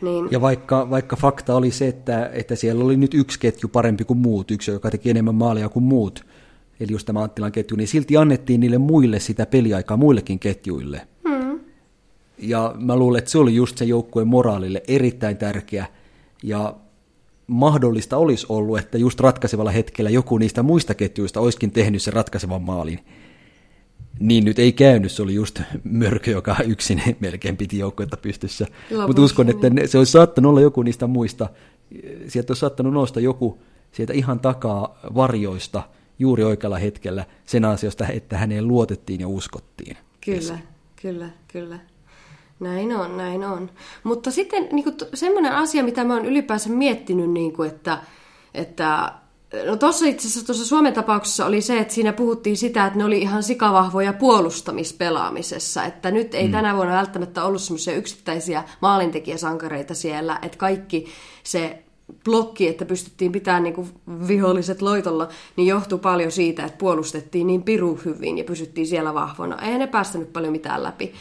[0.00, 0.28] Niin.
[0.30, 4.18] Ja vaikka, vaikka fakta oli se, että, että siellä oli nyt yksi ketju parempi kuin
[4.18, 6.26] muut, yksi, joka teki enemmän maalia kuin muut,
[6.80, 11.08] eli just tämä Anttilan ketju, niin silti annettiin niille muille sitä peliaikaa, muillekin ketjuille.
[11.28, 11.60] Hmm.
[12.38, 15.86] Ja mä luulen, että se oli just se joukkueen moraalille erittäin tärkeä,
[16.42, 16.74] ja
[17.46, 22.62] mahdollista olisi ollut, että just ratkaisevalla hetkellä joku niistä muista ketjuista olisikin tehnyt sen ratkaisevan
[22.62, 23.00] maalin.
[24.20, 28.66] Niin nyt ei käynyt, se oli just mörkö, joka yksin melkein piti joukkuetta pystyssä.
[29.06, 31.48] Mutta uskon, että ne, se olisi saattanut olla joku niistä muista,
[32.28, 33.58] sieltä olisi saattanut nousta joku
[33.92, 35.82] sieltä ihan takaa varjoista
[36.18, 39.96] juuri oikealla hetkellä sen ansiosta, että häneen luotettiin ja uskottiin.
[40.24, 40.52] Kyllä, Esi.
[41.02, 41.78] kyllä, kyllä.
[42.60, 43.70] Näin on, näin on.
[44.02, 47.98] Mutta sitten niin kuin, semmoinen asia, mitä mä oon ylipäänsä miettinyt, niin kuin, että,
[48.54, 49.12] että
[49.66, 53.04] No tuossa itse asiassa tuossa Suomen tapauksessa oli se, että siinä puhuttiin sitä, että ne
[53.04, 55.84] oli ihan sikavahvoja puolustamispelaamisessa.
[55.84, 56.52] Että nyt ei mm.
[56.52, 61.06] tänä vuonna välttämättä ollut semmoisia yksittäisiä maalintekijäsankareita siellä, että kaikki
[61.42, 61.82] se
[62.24, 63.88] blokki, että pystyttiin pitämään niin
[64.28, 69.62] viholliset loitolla, niin johtui paljon siitä, että puolustettiin niin piru hyvin ja pysyttiin siellä vahvona.
[69.62, 71.12] Ei ne päästänyt paljon mitään läpi.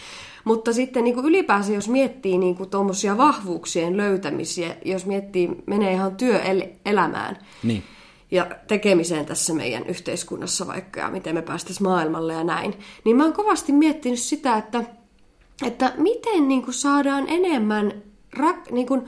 [0.45, 5.93] Mutta sitten niin kuin ylipäänsä, jos miettii niin kuin tuommoisia vahvuuksien löytämisiä, jos miettii, menee
[5.93, 7.83] ihan työelämään, niin.
[8.31, 13.23] ja tekemiseen tässä meidän yhteiskunnassa vaikka ja miten me päästäisiin maailmalle ja näin, niin mä
[13.23, 14.83] oon kovasti miettinyt sitä, että,
[15.65, 18.01] että miten niin kuin saadaan enemmän,
[18.33, 19.01] rak, niin kuin,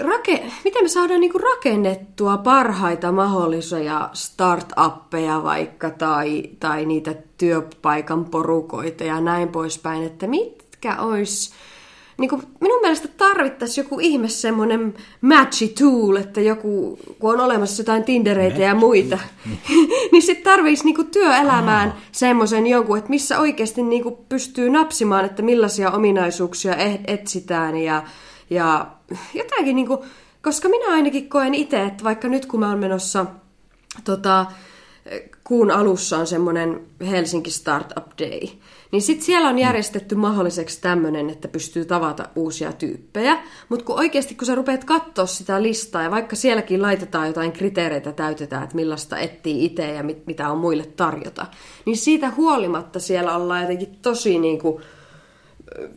[0.00, 8.24] rake, miten me saadaan niin kuin rakennettua parhaita mahdollisia startuppeja vaikka tai, tai niitä työpaikan
[8.24, 11.54] porukoita ja näin poispäin, että mitkä olisi
[12.18, 17.80] niin kuin minun mielestä tarvittaisiin joku ihme semmoinen matchy tool, että joku, kun on olemassa
[17.80, 19.18] jotain Tindereitä ja muita,
[20.12, 25.90] niin sitten tarvitsisi niinku työelämään semmoisen jonkun, että missä oikeasti niinku pystyy napsimaan, että millaisia
[25.90, 28.02] ominaisuuksia e- etsitään ja,
[28.50, 28.86] ja
[29.34, 30.04] jotakin, niinku,
[30.42, 33.26] koska minä ainakin koen itse, että vaikka nyt kun mä oon menossa
[34.04, 34.46] tota,
[35.44, 38.48] kuun alussa on semmoinen Helsinki Startup Day,
[38.92, 43.38] niin sitten siellä on järjestetty mahdolliseksi tämmöinen, että pystyy tavata uusia tyyppejä.
[43.68, 48.12] Mutta kun oikeasti kun sä rupeat katsoa sitä listaa, ja vaikka sielläkin laitetaan jotain kriteereitä
[48.12, 51.46] täytetään, että millaista etsii itse ja mit, mitä on muille tarjota,
[51.84, 54.82] niin siitä huolimatta siellä ollaan jotenkin tosi niin kuin,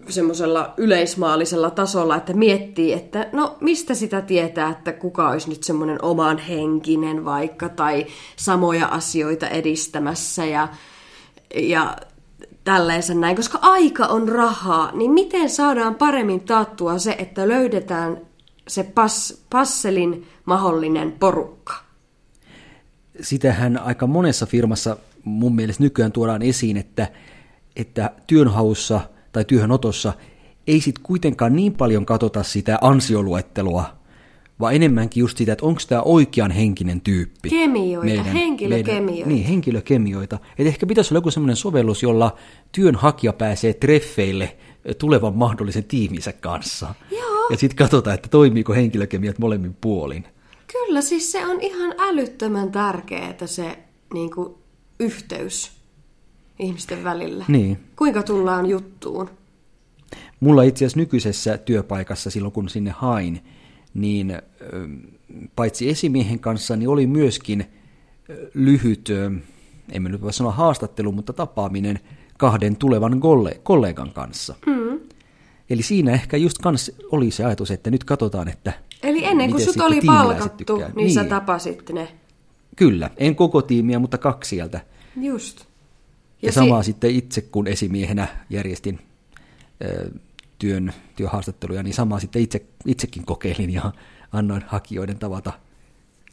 [0.10, 6.04] semmoisella yleismaallisella tasolla, että miettii, että no mistä sitä tietää, että kuka olisi nyt semmoinen
[6.04, 8.06] oman henkinen vaikka tai
[8.36, 10.68] samoja asioita edistämässä ja,
[11.56, 11.98] ja
[12.64, 18.22] tälleensä näin, koska aika on rahaa, niin miten saadaan paremmin taattua se, että löydetään
[18.68, 21.74] se pas, passelin mahdollinen porukka?
[23.22, 27.08] Sitähän aika monessa firmassa mun mielestä nykyään tuodaan esiin, että,
[27.76, 30.14] että työnhaussa tai työhönotossa
[30.68, 33.86] ei sitten kuitenkaan niin paljon katsota sitä ansioluettelua,
[34.60, 37.50] vaan enemmänkin just sitä, että onko tämä oikean henkinen tyyppi.
[37.50, 39.12] Kemioita, meidän, henkilökemioita.
[39.12, 40.40] Meidän, niin, henkilökemioita.
[40.58, 42.36] Et ehkä pitäisi olla joku sellainen sovellus, jolla
[42.72, 44.58] työnhakija pääsee treffeille
[44.98, 46.96] tulevan mahdollisen tiiminsä kanssa.
[47.12, 47.50] Joo.
[47.50, 50.26] Ja sitten katsotaan, että toimiiko henkilökemiat molemmin puolin.
[50.72, 53.80] Kyllä, siis se on ihan älyttömän tärkeää se
[54.14, 54.56] niin kuin,
[55.00, 55.79] yhteys.
[56.60, 57.46] Ihmisten välillä.
[57.48, 57.78] Niin.
[57.96, 59.30] Kuinka tullaan juttuun?
[60.40, 63.44] Mulla itse asiassa nykyisessä työpaikassa silloin, kun sinne hain,
[63.94, 64.42] niin
[65.56, 67.66] paitsi esimiehen kanssa, niin oli myöskin
[68.54, 69.10] lyhyt,
[70.00, 72.00] mä nyt voi sanoa haastattelu, mutta tapaaminen
[72.38, 74.56] kahden tulevan kolle- kollegan kanssa.
[74.66, 75.00] Mm.
[75.70, 79.64] Eli siinä ehkä just kans oli se ajatus, että nyt katsotaan, että Eli ennen kuin
[79.64, 80.92] sut oli palkattu, tykkää.
[80.96, 82.08] niin, sä tapasit ne.
[82.76, 84.80] Kyllä, en koko tiimiä, mutta kaksi sieltä.
[85.22, 85.69] Just.
[86.42, 89.00] Ja, ja si- samaa sitten itse, kun esimiehenä järjestin
[89.84, 90.12] ö,
[90.60, 93.92] työn, työhaastatteluja, niin samaa sitten itse, itsekin kokeilin ja
[94.32, 95.54] annoin hakijoiden tavata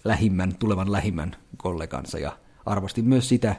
[0.04, 3.56] lähimmän, tulevan lähimmän kollegansa ja arvostin myös sitä,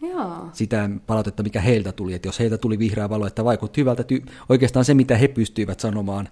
[0.00, 0.48] Joo.
[0.52, 4.30] sitä palautetta, mikä heiltä tuli, että jos heiltä tuli vihreä valo, että vaikutti hyvältä, ty-
[4.48, 6.28] oikeastaan se, mitä he pystyivät sanomaan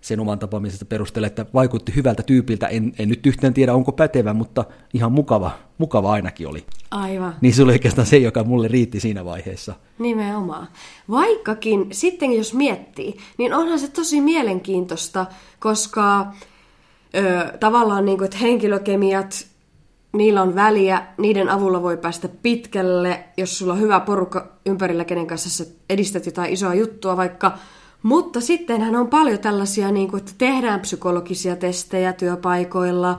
[0.00, 4.34] sen oman tapaamisesta perusteella, että vaikutti hyvältä tyypiltä, en, en nyt yhtään tiedä, onko pätevä,
[4.34, 6.64] mutta ihan mukava, mukava ainakin oli.
[6.90, 7.34] Aivan.
[7.40, 9.74] Niin se oli oikeastaan se, joka mulle riitti siinä vaiheessa.
[9.98, 10.68] Nimenomaan.
[11.10, 15.26] Vaikkakin sitten jos miettii, niin onhan se tosi mielenkiintoista,
[15.58, 16.26] koska
[17.14, 19.46] ö, tavallaan niin kuin, että henkilökemiat,
[20.12, 25.26] niillä on väliä, niiden avulla voi päästä pitkälle, jos sulla on hyvä porukka ympärillä, kenen
[25.26, 27.58] kanssa sä edistät jotain isoa juttua vaikka.
[28.02, 33.18] Mutta sittenhän on paljon tällaisia, niin kuin, että tehdään psykologisia testejä työpaikoilla,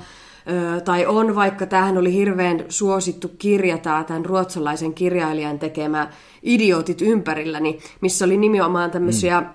[0.86, 6.10] tai on vaikka, tämähän oli hirveän suosittu kirja, tämä tämän ruotsalaisen kirjailijan tekemä
[6.44, 9.48] Idiotit ympärilläni, missä oli nimenomaan tämmöisiä, mm.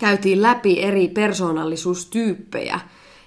[0.00, 2.80] käytiin läpi eri persoonallisuustyyppejä.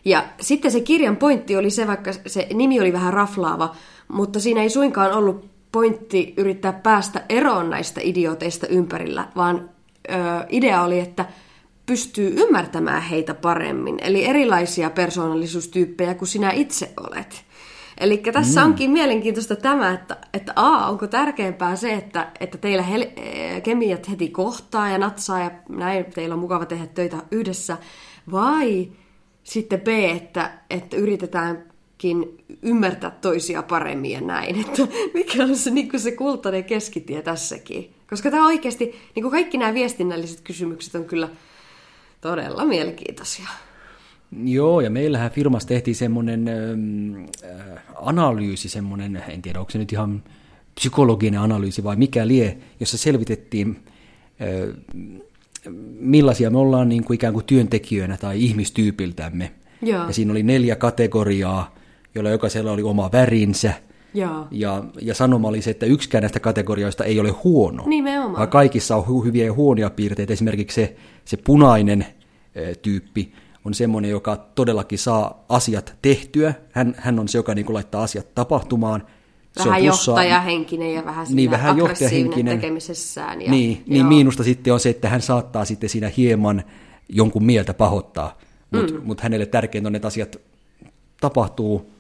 [0.06, 3.76] Ja sitten se kirjan pointti oli se, vaikka se nimi oli vähän raflaava,
[4.08, 9.70] mutta siinä ei suinkaan ollut pointti yrittää päästä eroon näistä idioteista ympärillä, vaan
[10.50, 11.26] idea oli, että
[11.86, 17.46] pystyy ymmärtämään heitä paremmin, eli erilaisia persoonallisuustyyppejä kuin sinä itse olet.
[17.98, 18.66] Eli tässä mm.
[18.66, 24.10] onkin mielenkiintoista tämä, että, että A, onko tärkeämpää se, että, että teillä hel- eh, kemiat
[24.10, 27.78] heti kohtaa ja natsaa ja näin teillä on mukava tehdä töitä yhdessä,
[28.32, 28.92] vai
[29.44, 34.60] sitten B, että, että yritetäänkin ymmärtää toisia paremmin ja näin.
[34.62, 37.97] Että mikä on se, niin se kultainen keskitie tässäkin.
[38.10, 41.30] Koska tämä oikeasti, niin kuin kaikki nämä viestinnälliset kysymykset on kyllä
[42.22, 43.48] todella mielenkiintoisia.
[44.44, 50.24] Joo, ja meillähän firmassa tehtiin semmoinen äh, analyysi, semmoinen, en tiedä onko se nyt ihan
[50.76, 53.84] psykologinen analyysi vai mikä lie, jossa selvitettiin,
[54.42, 55.04] äh,
[56.00, 59.52] millaisia me ollaan niin kuin ikään kuin työntekijöinä tai ihmistyypiltämme.
[59.82, 60.08] Joo.
[60.08, 61.76] Ja siinä oli neljä kategoriaa,
[62.16, 63.74] joilla jokaisella oli oma värinsä.
[64.18, 64.48] Joo.
[64.52, 67.84] Ja, ja sanoma oli se, että yksikään näistä kategorioista ei ole huono.
[67.86, 68.34] Nimenomaan.
[68.36, 70.34] Vaan kaikissa on hu- hyviä ja huonoja piirteitä.
[70.34, 72.06] Esimerkiksi se, se punainen
[72.56, 73.34] e, tyyppi
[73.66, 76.54] on semmoinen, joka todellakin saa asiat tehtyä.
[76.72, 79.04] Hän, hän on se, joka niin kuin laittaa asiat tapahtumaan.
[79.58, 80.16] Se Vähän plussaa.
[80.16, 83.42] johtajahenkinen ja vähän, Niin, vähän aggressiivinen tekemisessään.
[83.42, 86.64] Ja, Niin, niin miinusta sitten on se, että hän saattaa sitten siinä hieman
[87.10, 88.38] jonkun mieltä pahoittaa,
[88.72, 89.02] mutta mm.
[89.04, 90.36] mut hänelle tärkeintä on, että asiat
[91.22, 91.92] tapahtuu,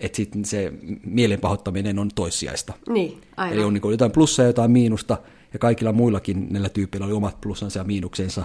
[0.00, 0.72] että sitten se
[1.04, 2.72] mielen pahoittaminen on toissijaista.
[2.88, 3.54] Niin, aivan.
[3.54, 5.16] Eli on niin jotain plussaa ja jotain miinusta,
[5.52, 8.44] ja kaikilla muillakin näillä tyypeillä oli omat plussansa ja miinuksensa.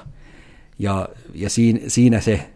[0.80, 2.50] Ja, ja siinä, siinä se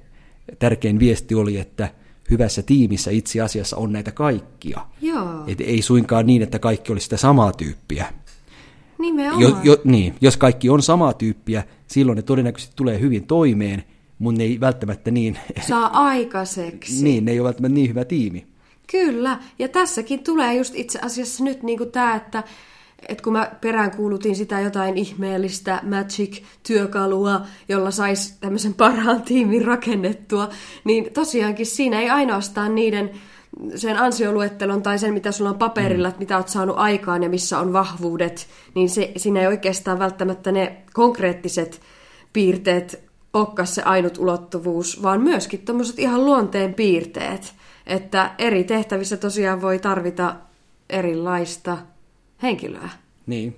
[0.59, 1.89] tärkein viesti oli, että
[2.29, 4.79] hyvässä tiimissä itse asiassa on näitä kaikkia.
[5.01, 8.05] Joo, Et ei suinkaan niin, että kaikki olisi sitä samaa tyyppiä.
[8.99, 9.41] nimenomaan.
[9.41, 13.83] Jo, jo, niin, jos kaikki on samaa tyyppiä, silloin ne todennäköisesti tulee hyvin toimeen,
[14.19, 17.03] mutta ne ei välttämättä niin, Saa aikaiseksi.
[17.05, 18.48] niin, ne ei ole välttämättä niin hyvä tiimi.
[18.91, 22.43] Kyllä, ja tässäkin tulee just itse asiassa nyt niin kuin tämä, että,
[23.09, 30.49] että kun mä peräänkuulutin sitä jotain ihmeellistä magic-työkalua, jolla saisi tämmöisen parhaan tiimin rakennettua,
[30.83, 33.11] niin tosiaankin siinä ei ainoastaan niiden
[33.75, 36.09] sen ansioluettelon tai sen, mitä sulla on paperilla, mm.
[36.09, 40.51] että mitä oot saanut aikaan ja missä on vahvuudet, niin se, siinä ei oikeastaan välttämättä
[40.51, 41.81] ne konkreettiset
[42.33, 47.53] piirteet olekaan se ainut ulottuvuus, vaan myöskin tuommoiset ihan luonteen piirteet,
[47.89, 50.35] että eri tehtävissä tosiaan voi tarvita
[50.89, 51.77] erilaista
[52.43, 52.89] henkilöä.
[53.27, 53.55] Niin.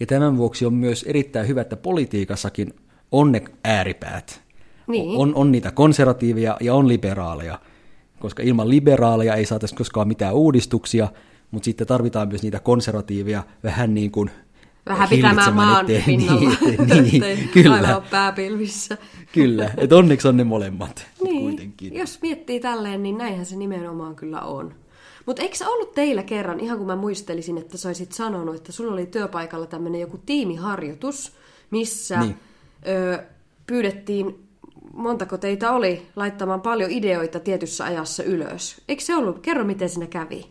[0.00, 2.74] Ja tämän vuoksi on myös erittäin hyvä, että politiikassakin
[3.12, 4.42] on ne ääripäät.
[4.86, 5.18] Niin.
[5.18, 7.58] On, on niitä konservatiiveja ja on liberaaleja,
[8.18, 11.08] koska ilman liberaaleja ei saataisi koskaan mitään uudistuksia,
[11.50, 14.30] mutta sitten tarvitaan myös niitä konservatiiveja vähän niin kuin
[14.86, 18.98] Vähän pitämään maan ettei- pinnalla, niin, niin, kyllä, aivan ole pääpilvissä.
[19.32, 19.70] kyllä.
[19.76, 21.94] Et onneksi on ne molemmat Niin, kuitenkin.
[21.94, 24.74] jos miettii tälleen, niin näinhän se nimenomaan kyllä on.
[25.26, 28.72] Mutta eikö se ollut teillä kerran, ihan kun mä muistelisin, että sä olisit sanonut, että
[28.72, 31.32] sulla oli työpaikalla tämmöinen joku tiimiharjoitus,
[31.70, 32.36] missä Niin.
[32.88, 33.22] ö,
[33.66, 34.46] pyydettiin,
[34.94, 38.80] montako teitä oli, laittamaan paljon ideoita tietyssä ajassa ylös.
[38.88, 39.38] Eikö se ollut?
[39.40, 40.46] Kerro, miten siinä kävi.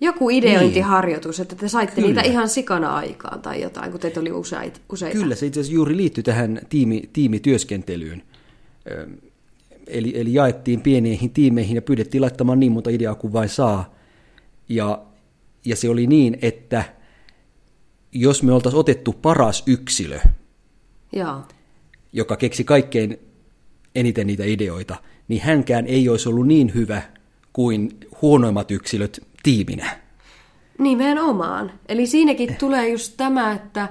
[0.00, 2.06] Joku ideointiharjoitus, että te saitte Kyllä.
[2.08, 4.80] niitä ihan sikana aikaan tai jotain, kun teitä oli useita.
[4.92, 5.18] useita.
[5.18, 8.22] Kyllä, se itse asiassa juuri liittyy tähän tiimi, tiimityöskentelyyn.
[9.86, 13.94] Eli, eli jaettiin pieniin tiimeihin ja pyydettiin laittamaan niin monta ideaa kuin vain saa.
[14.68, 15.02] Ja,
[15.64, 16.84] ja se oli niin, että
[18.12, 20.20] jos me oltaisiin otettu paras yksilö,
[21.12, 21.42] ja.
[22.12, 23.18] joka keksi kaikkein
[23.94, 24.96] eniten niitä ideoita,
[25.28, 27.02] niin hänkään ei olisi ollut niin hyvä
[27.52, 27.90] kuin
[28.22, 29.96] huonoimmat yksilöt tiiminä.
[30.78, 31.72] Nimenomaan.
[31.88, 33.88] Eli siinäkin tulee just tämä, että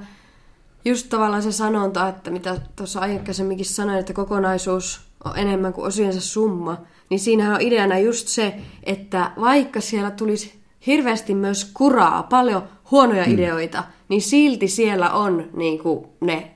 [0.85, 6.21] just tavallaan se sanonta, että mitä tuossa aikaisemminkin sanoin, että kokonaisuus on enemmän kuin osiensa
[6.21, 12.63] summa, niin siinähän on ideana just se, että vaikka siellä tulisi hirveästi myös kuraa, paljon
[12.91, 13.33] huonoja mm.
[13.33, 16.51] ideoita, niin silti siellä on niin kuin, ne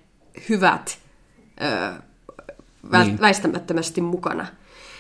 [0.50, 1.00] hyvät
[1.62, 1.94] ö,
[3.04, 3.20] niin.
[3.20, 4.48] väistämättömästi mukana.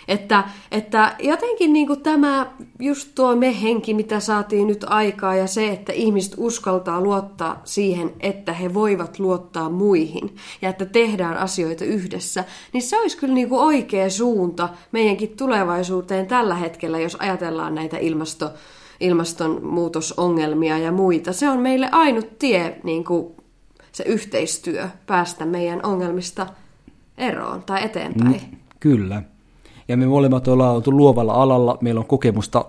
[0.08, 5.67] Että, että jotenkin niin kuin tämä, just tuo me-henki, mitä saatiin nyt aikaa, ja se,
[5.67, 12.43] että ihmiset uskaltaa luottaa siihen, että he voivat luottaa muihin, ja että tehdään asioita yhdessä,
[12.74, 17.98] niin se olisi kyllä niin kuin oikea suunta meidänkin tulevaisuuteen tällä hetkellä, jos ajatellaan näitä
[17.98, 18.50] ilmasto,
[19.00, 21.34] ilmastonmuutosongelmia ja muita.
[21.34, 23.28] Se on meille ainut tie, niin kuin
[23.91, 26.48] se yhteistyö, päästä meidän ongelmista
[27.17, 28.41] eroon tai eteenpäin.
[28.52, 29.24] Mm, kyllä.
[29.88, 32.65] Ja me molemmat ollaan oltu luovalla alalla, meillä on kokemusta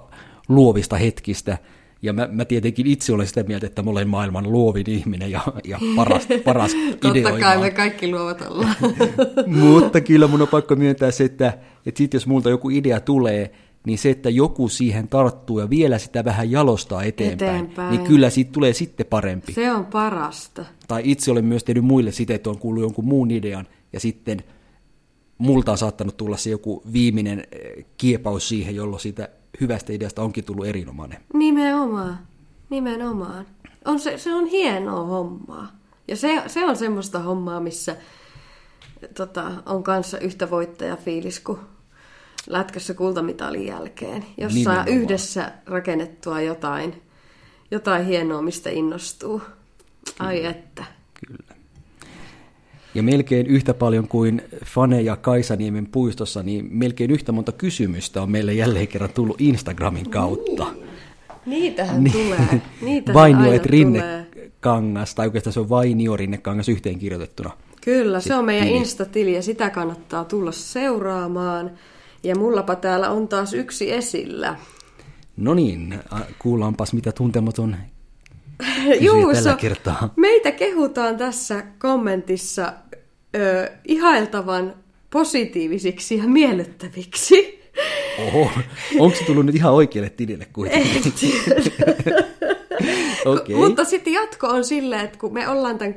[0.49, 1.59] luovista hetkistä,
[2.03, 5.41] ja mä, mä tietenkin itse olen sitä mieltä, että mä olen maailman luovin ihminen ja,
[5.65, 8.77] ja paras, paras Totta kai me kaikki luovat ollaan.
[9.61, 13.53] Mutta kyllä mun on pakko myöntää se, että, että sit jos multa joku idea tulee,
[13.87, 17.91] niin se, että joku siihen tarttuu ja vielä sitä vähän jalostaa eteenpäin, eteenpäin.
[17.91, 19.53] niin kyllä siitä tulee sitten parempi.
[19.53, 20.65] Se on parasta.
[20.89, 24.43] Tai itse olen myös tehnyt muille sitä, että on kuullut jonkun muun idean, ja sitten
[25.39, 29.29] multa on saattanut tulla se joku viimeinen eh, kiepaus siihen, jolloin siitä
[29.61, 31.19] hyvästä ideasta onkin tullut erinomainen.
[31.35, 32.19] Nimenomaan,
[32.71, 33.47] nimenomaan.
[33.85, 35.79] On se, se on hienoa hommaa.
[36.09, 37.97] Ja se, se on semmoista hommaa, missä
[39.15, 41.59] tota, on kanssa yhtä voittajafiilis kuin
[42.47, 44.25] lätkässä kultamitalin jälkeen.
[44.39, 44.87] Jos Nimenomaan.
[44.87, 47.03] saa yhdessä rakennettua jotain,
[47.71, 49.43] jotain hienoa, mistä innostuu.
[50.19, 50.51] Ai Kyllä.
[50.51, 50.98] että.
[52.99, 58.55] Ja melkein yhtä paljon kuin faneja Kaisaniemen puistossa, niin melkein yhtä monta kysymystä on meille
[58.55, 60.65] jälleen kerran tullut Instagramin kautta.
[60.73, 60.89] Niin.
[61.47, 62.13] Niitähän niin.
[62.13, 62.63] tulee.
[62.83, 67.51] Niitähän Vainio et Rinnekangas, tai oikeastaan se on Vainio Rinnekangas yhteen kirjoitettuna.
[67.85, 71.71] Kyllä, se on meidän Insta-tili ja sitä kannattaa tulla seuraamaan.
[72.23, 74.57] Ja mullapa täällä on taas yksi esillä.
[75.37, 75.99] No niin,
[76.39, 77.77] kuullaanpas mitä tuntematon
[79.01, 80.13] Juuso, tällä kertaa.
[80.17, 82.73] meitä kehutaan tässä kommentissa
[83.37, 84.75] ö, ihailtavan
[85.11, 87.59] positiivisiksi ja miellyttäviksi.
[88.27, 88.51] Oho,
[88.99, 91.13] onko se tullut nyt ihan oikealle tilille kuitenkin?
[93.25, 93.55] okay.
[93.57, 95.95] Mutta sitten jatko on silleen, että kun me ollaan tämän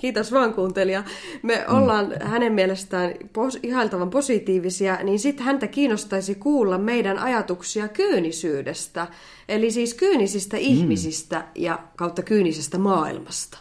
[0.00, 1.04] kiitos vaan kuuntelija,
[1.42, 1.76] me mm.
[1.76, 2.26] ollaan mm.
[2.26, 9.06] hänen mielestään pos, ihailtavan positiivisia, niin sitten häntä kiinnostaisi kuulla meidän ajatuksia kyynisyydestä.
[9.48, 10.62] Eli siis kyynisistä mm.
[10.62, 13.58] ihmisistä ja kautta kyynisestä maailmasta.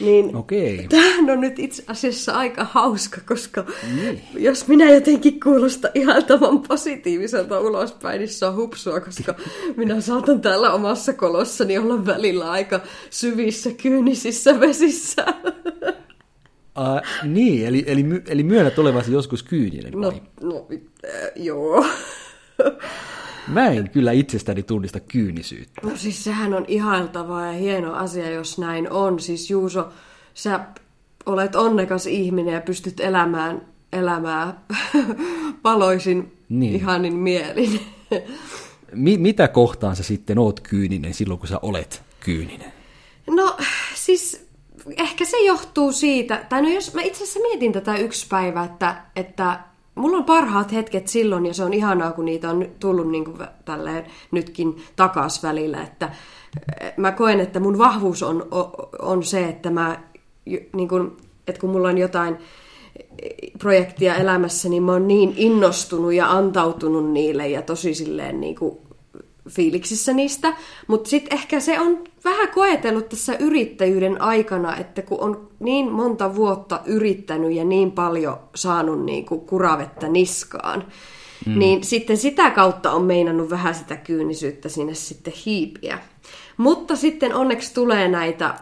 [0.00, 0.86] Niin Okei.
[0.88, 3.64] tämähän on nyt itse asiassa aika hauska, koska
[3.96, 4.22] niin.
[4.34, 9.34] jos minä jotenkin kuulostan ihaltavan positiiviselta ulospäin, niin se on hupsua, koska
[9.76, 12.80] minä saatan täällä omassa kolossani olla välillä aika
[13.10, 15.26] syvissä kyynisissä vesissä.
[16.78, 20.20] Uh, niin, eli, eli, eli myönnät olevasi joskus kyyninen vai?
[20.40, 20.66] No, no
[21.04, 21.86] äh, joo.
[23.48, 25.80] Mä en kyllä itsestäni tunnista kyynisyyttä.
[25.82, 29.20] No siis sehän on ihailtavaa ja hieno asia, jos näin on.
[29.20, 29.88] Siis Juuso,
[30.34, 30.60] sä
[31.26, 34.60] olet onnekas ihminen ja pystyt elämään elämää
[35.62, 36.74] paloisin niin.
[36.74, 37.80] ihanin mielin.
[38.92, 42.72] Mi- mitä kohtaan sä sitten oot kyyninen silloin, kun sä olet kyyninen?
[43.30, 43.56] No
[43.94, 44.46] siis
[44.96, 49.02] ehkä se johtuu siitä, tai no jos mä itse asiassa mietin tätä yksi päivä, että,
[49.16, 49.60] että
[49.98, 53.38] mulla on parhaat hetket silloin, ja se on ihanaa, kun niitä on tullut niin kuin
[53.64, 56.12] tälleen nytkin takas välillä, että
[56.80, 58.48] eh, mä koen, että mun vahvuus on,
[59.02, 60.00] on se, että mä,
[60.76, 62.36] niin kuin, että kun mulla on jotain
[63.22, 68.56] eh, projektia elämässä, niin mä oon niin innostunut ja antautunut niille ja tosi silleen niin
[68.56, 68.78] kuin
[69.50, 70.56] fiiliksissä niistä.
[70.86, 76.34] Mutta sitten ehkä se on vähän koetellut tässä yrittäjyyden aikana, että kun on niin monta
[76.34, 80.84] vuotta yrittänyt ja niin paljon saanut niin kuin kuravettä niskaan,
[81.46, 81.58] mm.
[81.58, 85.98] niin sitten sitä kautta on meinannut vähän sitä kyynisyyttä sinne sitten hiipiä.
[86.56, 88.54] Mutta sitten onneksi tulee näitä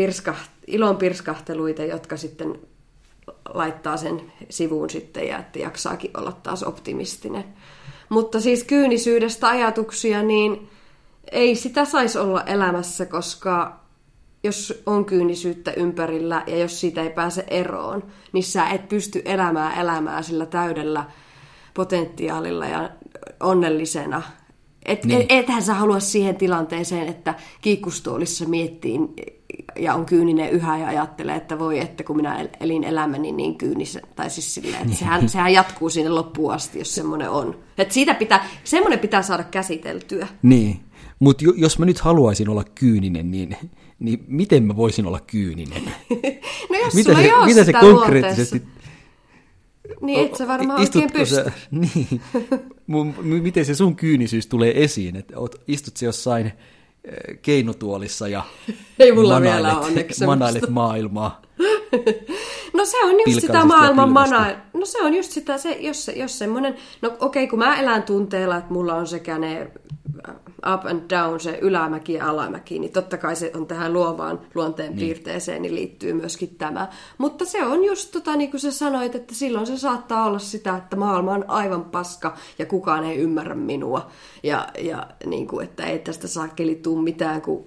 [0.00, 2.58] pirskaht- ilon pirskahteluita, jotka sitten
[3.54, 7.44] laittaa sen sivuun sitten ja että jaksaakin olla taas optimistinen.
[8.08, 10.68] Mutta siis kyynisyydestä ajatuksia, niin
[11.32, 13.84] ei sitä saisi olla elämässä, koska
[14.44, 18.02] jos on kyynisyyttä ympärillä ja jos siitä ei pääse eroon,
[18.32, 21.04] niin sä et pysty elämään elämää sillä täydellä
[21.74, 22.90] potentiaalilla ja
[23.40, 24.22] onnellisena.
[24.84, 25.20] Et, niin.
[25.20, 28.98] et, ethän sä halua siihen tilanteeseen, että kiikkustuolissa miettii
[29.76, 34.02] ja on kyyninen yhä ja ajattelee, että voi, että kun minä elin elämäni niin kyynisen,
[34.16, 37.56] tai siis silleen, että sehän, sehän jatkuu sinne loppuun asti, jos semmoinen on.
[37.78, 40.28] Että siitä pitää, semmoinen pitää saada käsiteltyä.
[40.42, 40.80] Niin,
[41.18, 43.56] mutta jos mä nyt haluaisin olla kyyninen, niin,
[43.98, 45.82] niin miten mä voisin olla kyyninen?
[46.70, 48.62] no jos mitä sulla se, mitä se konkreettisesti...
[50.00, 51.34] Niin, et sä varmaan oikein pysty.
[51.34, 52.20] Sä, niin,
[53.42, 55.16] miten se sun kyynisyys tulee esiin?
[55.16, 55.34] Että
[55.68, 56.52] istut se jossain
[57.42, 58.42] keinotuolissa ja
[58.98, 61.42] Ei mulla manailet, vielä onneksi manailet maailmaa.
[62.74, 64.46] No se on just sitä maailman mana.
[64.72, 68.02] No se on just sitä, se, jos, jos semmoinen, no okei, okay, kun mä elän
[68.02, 69.70] tunteella, että mulla on sekä ne
[70.74, 74.90] up and down, se ylämäki ja alamäki, niin totta kai se on tähän luovaan luonteen
[74.90, 74.98] niin.
[74.98, 76.88] piirteeseen, niin liittyy myöskin tämä.
[77.18, 80.76] Mutta se on just tota, niin kuin sä sanoit, että silloin se saattaa olla sitä,
[80.76, 84.10] että maailma on aivan paska ja kukaan ei ymmärrä minua.
[84.42, 87.66] Ja, ja niin kuin, että ei tästä saakeli tuu mitään, kun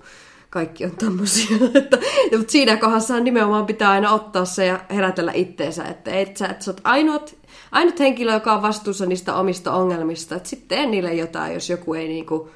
[0.49, 1.57] kaikki on tämmöisiä.
[1.75, 1.97] Että,
[2.37, 6.65] mutta siinä kohdassa nimenomaan pitää aina ottaa se ja herätellä itteensä, että et sä, että
[6.65, 7.36] sä oot ainut,
[7.71, 10.35] ainut henkilö, joka on vastuussa niistä omista ongelmista.
[10.35, 12.49] Että sitten tee niille jotain, jos joku ei niinku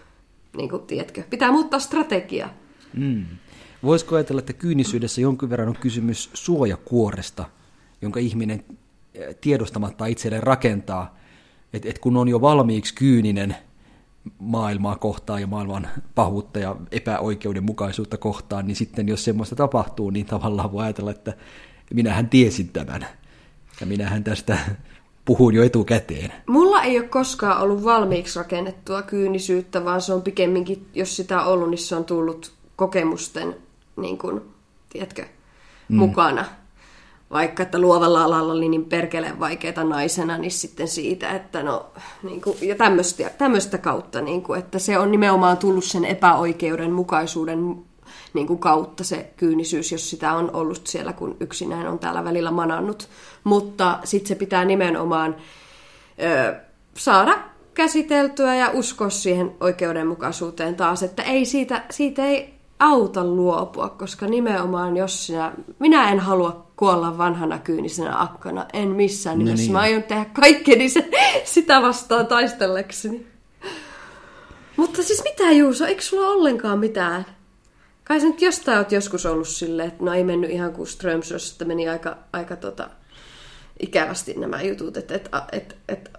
[0.58, 2.54] niin kuin, tiedätkö, pitää muuttaa strategiaa.
[2.94, 3.26] Mm.
[3.84, 7.46] Voisiko ajatella, että kyynisyydessä jonkin verran on kysymys suojakuoresta,
[8.02, 8.64] jonka ihminen
[9.14, 11.18] eh, tiedostamatta itselleen rakentaa,
[11.74, 13.56] että et kun on jo valmiiksi kyyninen
[14.40, 20.72] maailmaa kohtaan ja maailman pahuutta ja epäoikeudenmukaisuutta kohtaan, niin sitten jos semmoista tapahtuu, niin tavallaan
[20.72, 21.34] voi ajatella, että
[21.94, 23.08] minähän tiesin tämän
[23.80, 24.58] ja minähän tästä
[25.38, 26.34] puhun jo etukäteen.
[26.48, 31.54] Mulla ei ole koskaan ollut valmiiksi rakennettua kyynisyyttä, vaan se on pikemminkin, jos sitä on
[31.54, 33.56] ollut, niin se on tullut kokemusten,
[33.96, 34.42] niin kuin,
[34.90, 35.26] tiedätkö,
[35.90, 35.98] mm.
[35.98, 36.46] mukana.
[37.32, 41.86] Vaikka että luovalla alalla oli niin perkeleen vaikeita naisena, niin sitten siitä, että no,
[42.24, 47.76] niin kuin, ja tämmöistä, tämmöistä kautta, niin kuin, että se on nimenomaan tullut sen epäoikeudenmukaisuuden
[48.34, 52.52] niin kuin kautta se kyynisyys, jos sitä on ollut siellä, kun yksinään on täällä välillä
[52.52, 53.10] manannut.
[53.44, 55.36] Mutta sitten se pitää nimenomaan
[56.24, 56.56] ö,
[56.98, 57.40] saada
[57.74, 64.98] käsiteltyä ja uskoa siihen oikeudenmukaisuuteen taas, että ei siitä, siitä ei auta luopua, koska nimenomaan
[64.98, 69.64] jos sinä, minä en halua kuolla vanhana kyynisenä akkana, en missään no nimessä.
[69.64, 69.74] No niin.
[69.74, 71.10] Mä aion tehdä kaikkeni se,
[71.44, 73.26] sitä vastaan taistellekseni.
[74.78, 77.26] Mutta siis mitä Juuso, eikö sulla ollenkaan mitään
[78.04, 81.52] Kai sä nyt jostain oot joskus ollut silleen, että no ei mennyt ihan kuin Strömsös,
[81.52, 82.90] että meni aika, aika tota,
[83.80, 84.98] ikävästi nämä jutut.
[84.98, 86.12] Että et, et, et,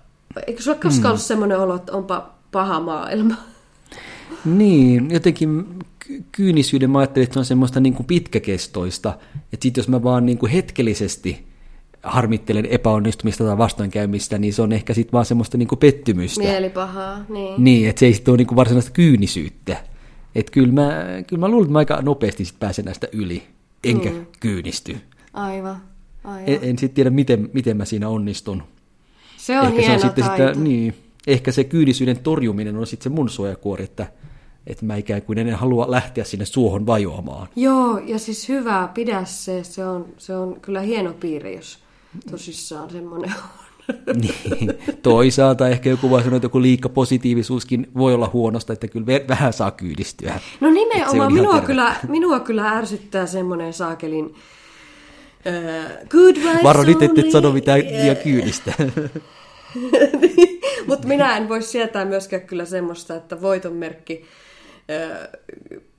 [0.46, 1.10] eikö sulla koskaan mm.
[1.10, 3.34] ollut semmoinen olo, että onpa paha maailma?
[4.44, 5.64] Niin, jotenkin
[6.32, 9.18] kyynisyyden mä ajattelin, että se on semmoista niin kuin pitkäkestoista.
[9.34, 11.46] Että sitten jos mä vaan niin kuin hetkellisesti
[12.02, 16.40] harmittelen epäonnistumista tai vastoinkäymistä, niin se on ehkä sitten vaan semmoista niin kuin pettymystä.
[16.40, 17.64] Mielipahaa, niin.
[17.64, 19.76] Niin, että se ei sitten ole niin kuin varsinaista kyynisyyttä.
[20.34, 20.92] Että kyllä mä,
[21.26, 23.42] kyllä mä luulen, että mä aika nopeasti sit pääsen näistä yli,
[23.84, 24.26] enkä mm.
[24.40, 24.96] kyynisty.
[25.32, 25.76] Aivan,
[26.24, 26.48] aivan.
[26.48, 28.62] En, en sitten tiedä, miten, miten mä siinä onnistun.
[29.36, 30.94] Se on ehkä hieno se on sitten sitä, niin,
[31.26, 34.06] ehkä se kyynisyyden torjuminen on sitten se mun suojakuori, että,
[34.66, 37.48] että mä ikään kuin en halua lähteä sinne suohon vajoamaan.
[37.56, 39.64] Joo, ja siis hyvä, pidä se.
[39.64, 41.78] Se on, se on kyllä hieno piirre, jos
[42.30, 43.62] tosissaan semmoinen on.
[44.14, 44.74] Niin.
[45.02, 49.52] Toisaalta ehkä joku voi sanoa, että joku liikka positiivisuuskin voi olla huonosta, että kyllä vähän
[49.52, 50.40] saa kyydistyä.
[50.60, 54.34] No nimenomaan, minua kyllä, minua kyllä ärsyttää semmoinen saakelin uh,
[56.08, 58.72] good vibes Varo nyt, et sano mitään liian kyydistä.
[60.88, 64.24] mutta minä en voi sietää myöskään kyllä semmoista, että voitonmerkki
[65.74, 65.91] uh,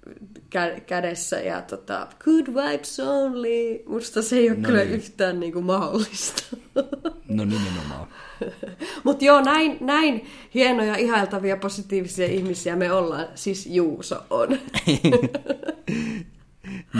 [0.54, 3.84] kä- kädessä ja tota, good vibes only.
[3.88, 4.94] Musta se ei ole no kyllä niin.
[4.94, 6.44] yhtään niinku mahdollista.
[7.28, 8.08] no nimenomaan.
[9.04, 13.26] Mutta joo, näin, näin hienoja, ihailtavia, positiivisia ihmisiä me ollaan.
[13.36, 14.50] Siis Juuso on.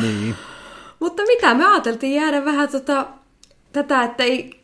[0.02, 0.36] niin.
[1.00, 3.08] Mutta mitä, me ajateltiin jäädä vähän tota,
[3.74, 4.64] tätä, että ei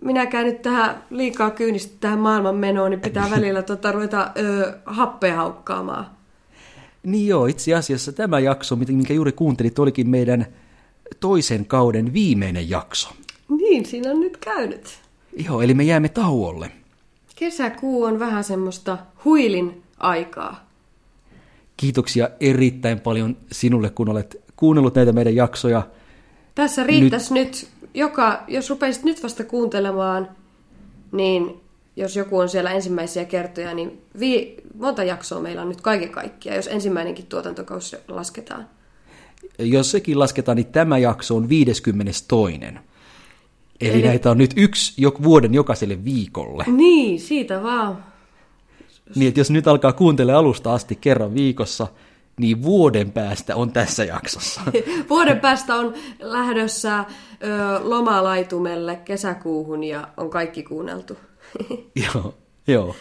[0.00, 5.36] minäkään nyt tähän liikaa kyynistä tähän maailman menoon, niin pitää välillä tota, ruveta ö, happea
[5.36, 6.17] haukkaamaan.
[7.02, 10.46] Niin joo, itse asiassa tämä jakso, minkä juuri kuuntelit, olikin meidän
[11.20, 13.08] toisen kauden viimeinen jakso.
[13.48, 14.98] Niin, siinä on nyt käynyt.
[15.44, 16.70] Joo, eli me jäämme tauolle.
[17.36, 20.68] Kesäkuu on vähän semmoista huilin aikaa.
[21.76, 25.82] Kiitoksia erittäin paljon sinulle, kun olet kuunnellut näitä meidän jaksoja.
[26.54, 30.28] Tässä riittäisi nyt, nyt joka, jos rupeisit nyt vasta kuuntelemaan,
[31.12, 31.60] niin
[31.98, 36.56] jos joku on siellä ensimmäisiä kertoja, niin vi- monta jaksoa meillä on nyt kaiken kaikkiaan,
[36.56, 38.68] jos ensimmäinenkin tuotantokausi lasketaan.
[39.58, 42.60] Jos sekin lasketaan, niin tämä jakso on 52.
[43.80, 46.64] Eli, Eli- näitä on nyt yksi jo, vuoden jokaiselle viikolle.
[46.66, 48.04] Niin, siitä vaan.
[49.14, 51.86] Niin, että jos nyt alkaa kuuntelemaan alusta asti kerran viikossa,
[52.40, 54.60] niin vuoden päästä on tässä jaksossa.
[55.10, 57.04] Vuoden päästä on lähdössä ö,
[57.82, 61.16] lomalaitumelle kesäkuuhun ja on kaikki kuunneltu.
[62.14, 62.34] joo,
[62.66, 62.96] joo.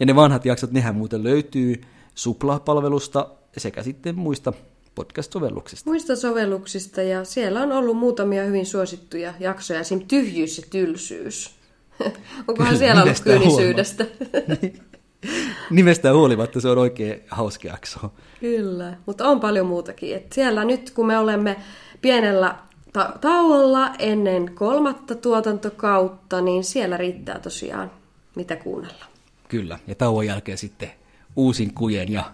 [0.00, 1.80] Ja ne vanhat jaksot, nehän muuten löytyy
[2.14, 4.52] Supla-palvelusta sekä sitten muista
[4.94, 5.90] podcast-sovelluksista.
[5.90, 10.00] Muista sovelluksista ja siellä on ollut muutamia hyvin suosittuja jaksoja, esim.
[10.08, 11.50] tyhjyys ja tylsyys.
[12.48, 14.06] Onkohan Kyllä, siellä ollut nimestä kyynisyydestä?
[15.70, 18.00] Nimestään huolimatta se on oikein hauska jakso.
[18.40, 20.16] Kyllä, mutta on paljon muutakin.
[20.16, 21.56] Et siellä nyt, kun me olemme
[22.00, 22.58] pienellä
[22.92, 27.90] ta- tauolla ennen kolmatta tuotantokautta, niin siellä riittää tosiaan
[28.36, 29.04] mitä kuunnella.
[29.48, 30.90] Kyllä, ja tauon jälkeen sitten
[31.36, 32.24] uusin kujen ja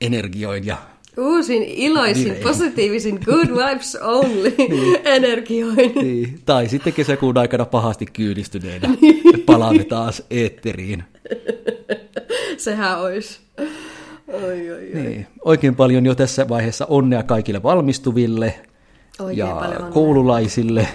[0.00, 0.76] energioin ja
[1.18, 2.42] Uusin, iloisin, Niin.
[2.42, 4.54] positiivisin, good vibes only
[5.04, 5.92] energioin.
[5.94, 8.88] niin, tai sitten kesäkuun aikana pahasti kyydistyneenä
[9.46, 11.04] palaamme taas eetteriin.
[12.56, 13.38] Sehän olisi.
[14.28, 15.02] Oi, oi, oi.
[15.02, 15.26] Niin.
[15.44, 18.54] Oikein paljon jo tässä vaiheessa onnea kaikille valmistuville
[19.20, 20.88] Oikein ja koululaisille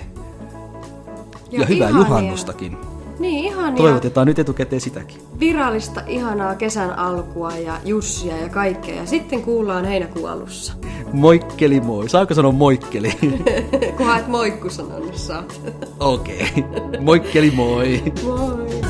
[1.51, 2.78] ja, ja hyvää ihania- juhannustakin.
[3.19, 5.17] Niin, ihania Toivotetaan nyt etukäteen sitäkin.
[5.39, 8.95] virallista, ihanaa kesän alkua ja Jussia ja kaikkea.
[8.95, 10.73] Ja sitten kuullaan heinäkuun alussa.
[11.13, 12.09] Moikkeli moi.
[12.09, 13.11] Saako sanoa moikkeli?
[13.97, 15.61] Kunhan et moikku sanonut saat.
[15.99, 16.47] Okei.
[16.57, 17.01] Okay.
[17.01, 18.03] Moikkeli moi.
[18.23, 18.84] Moi!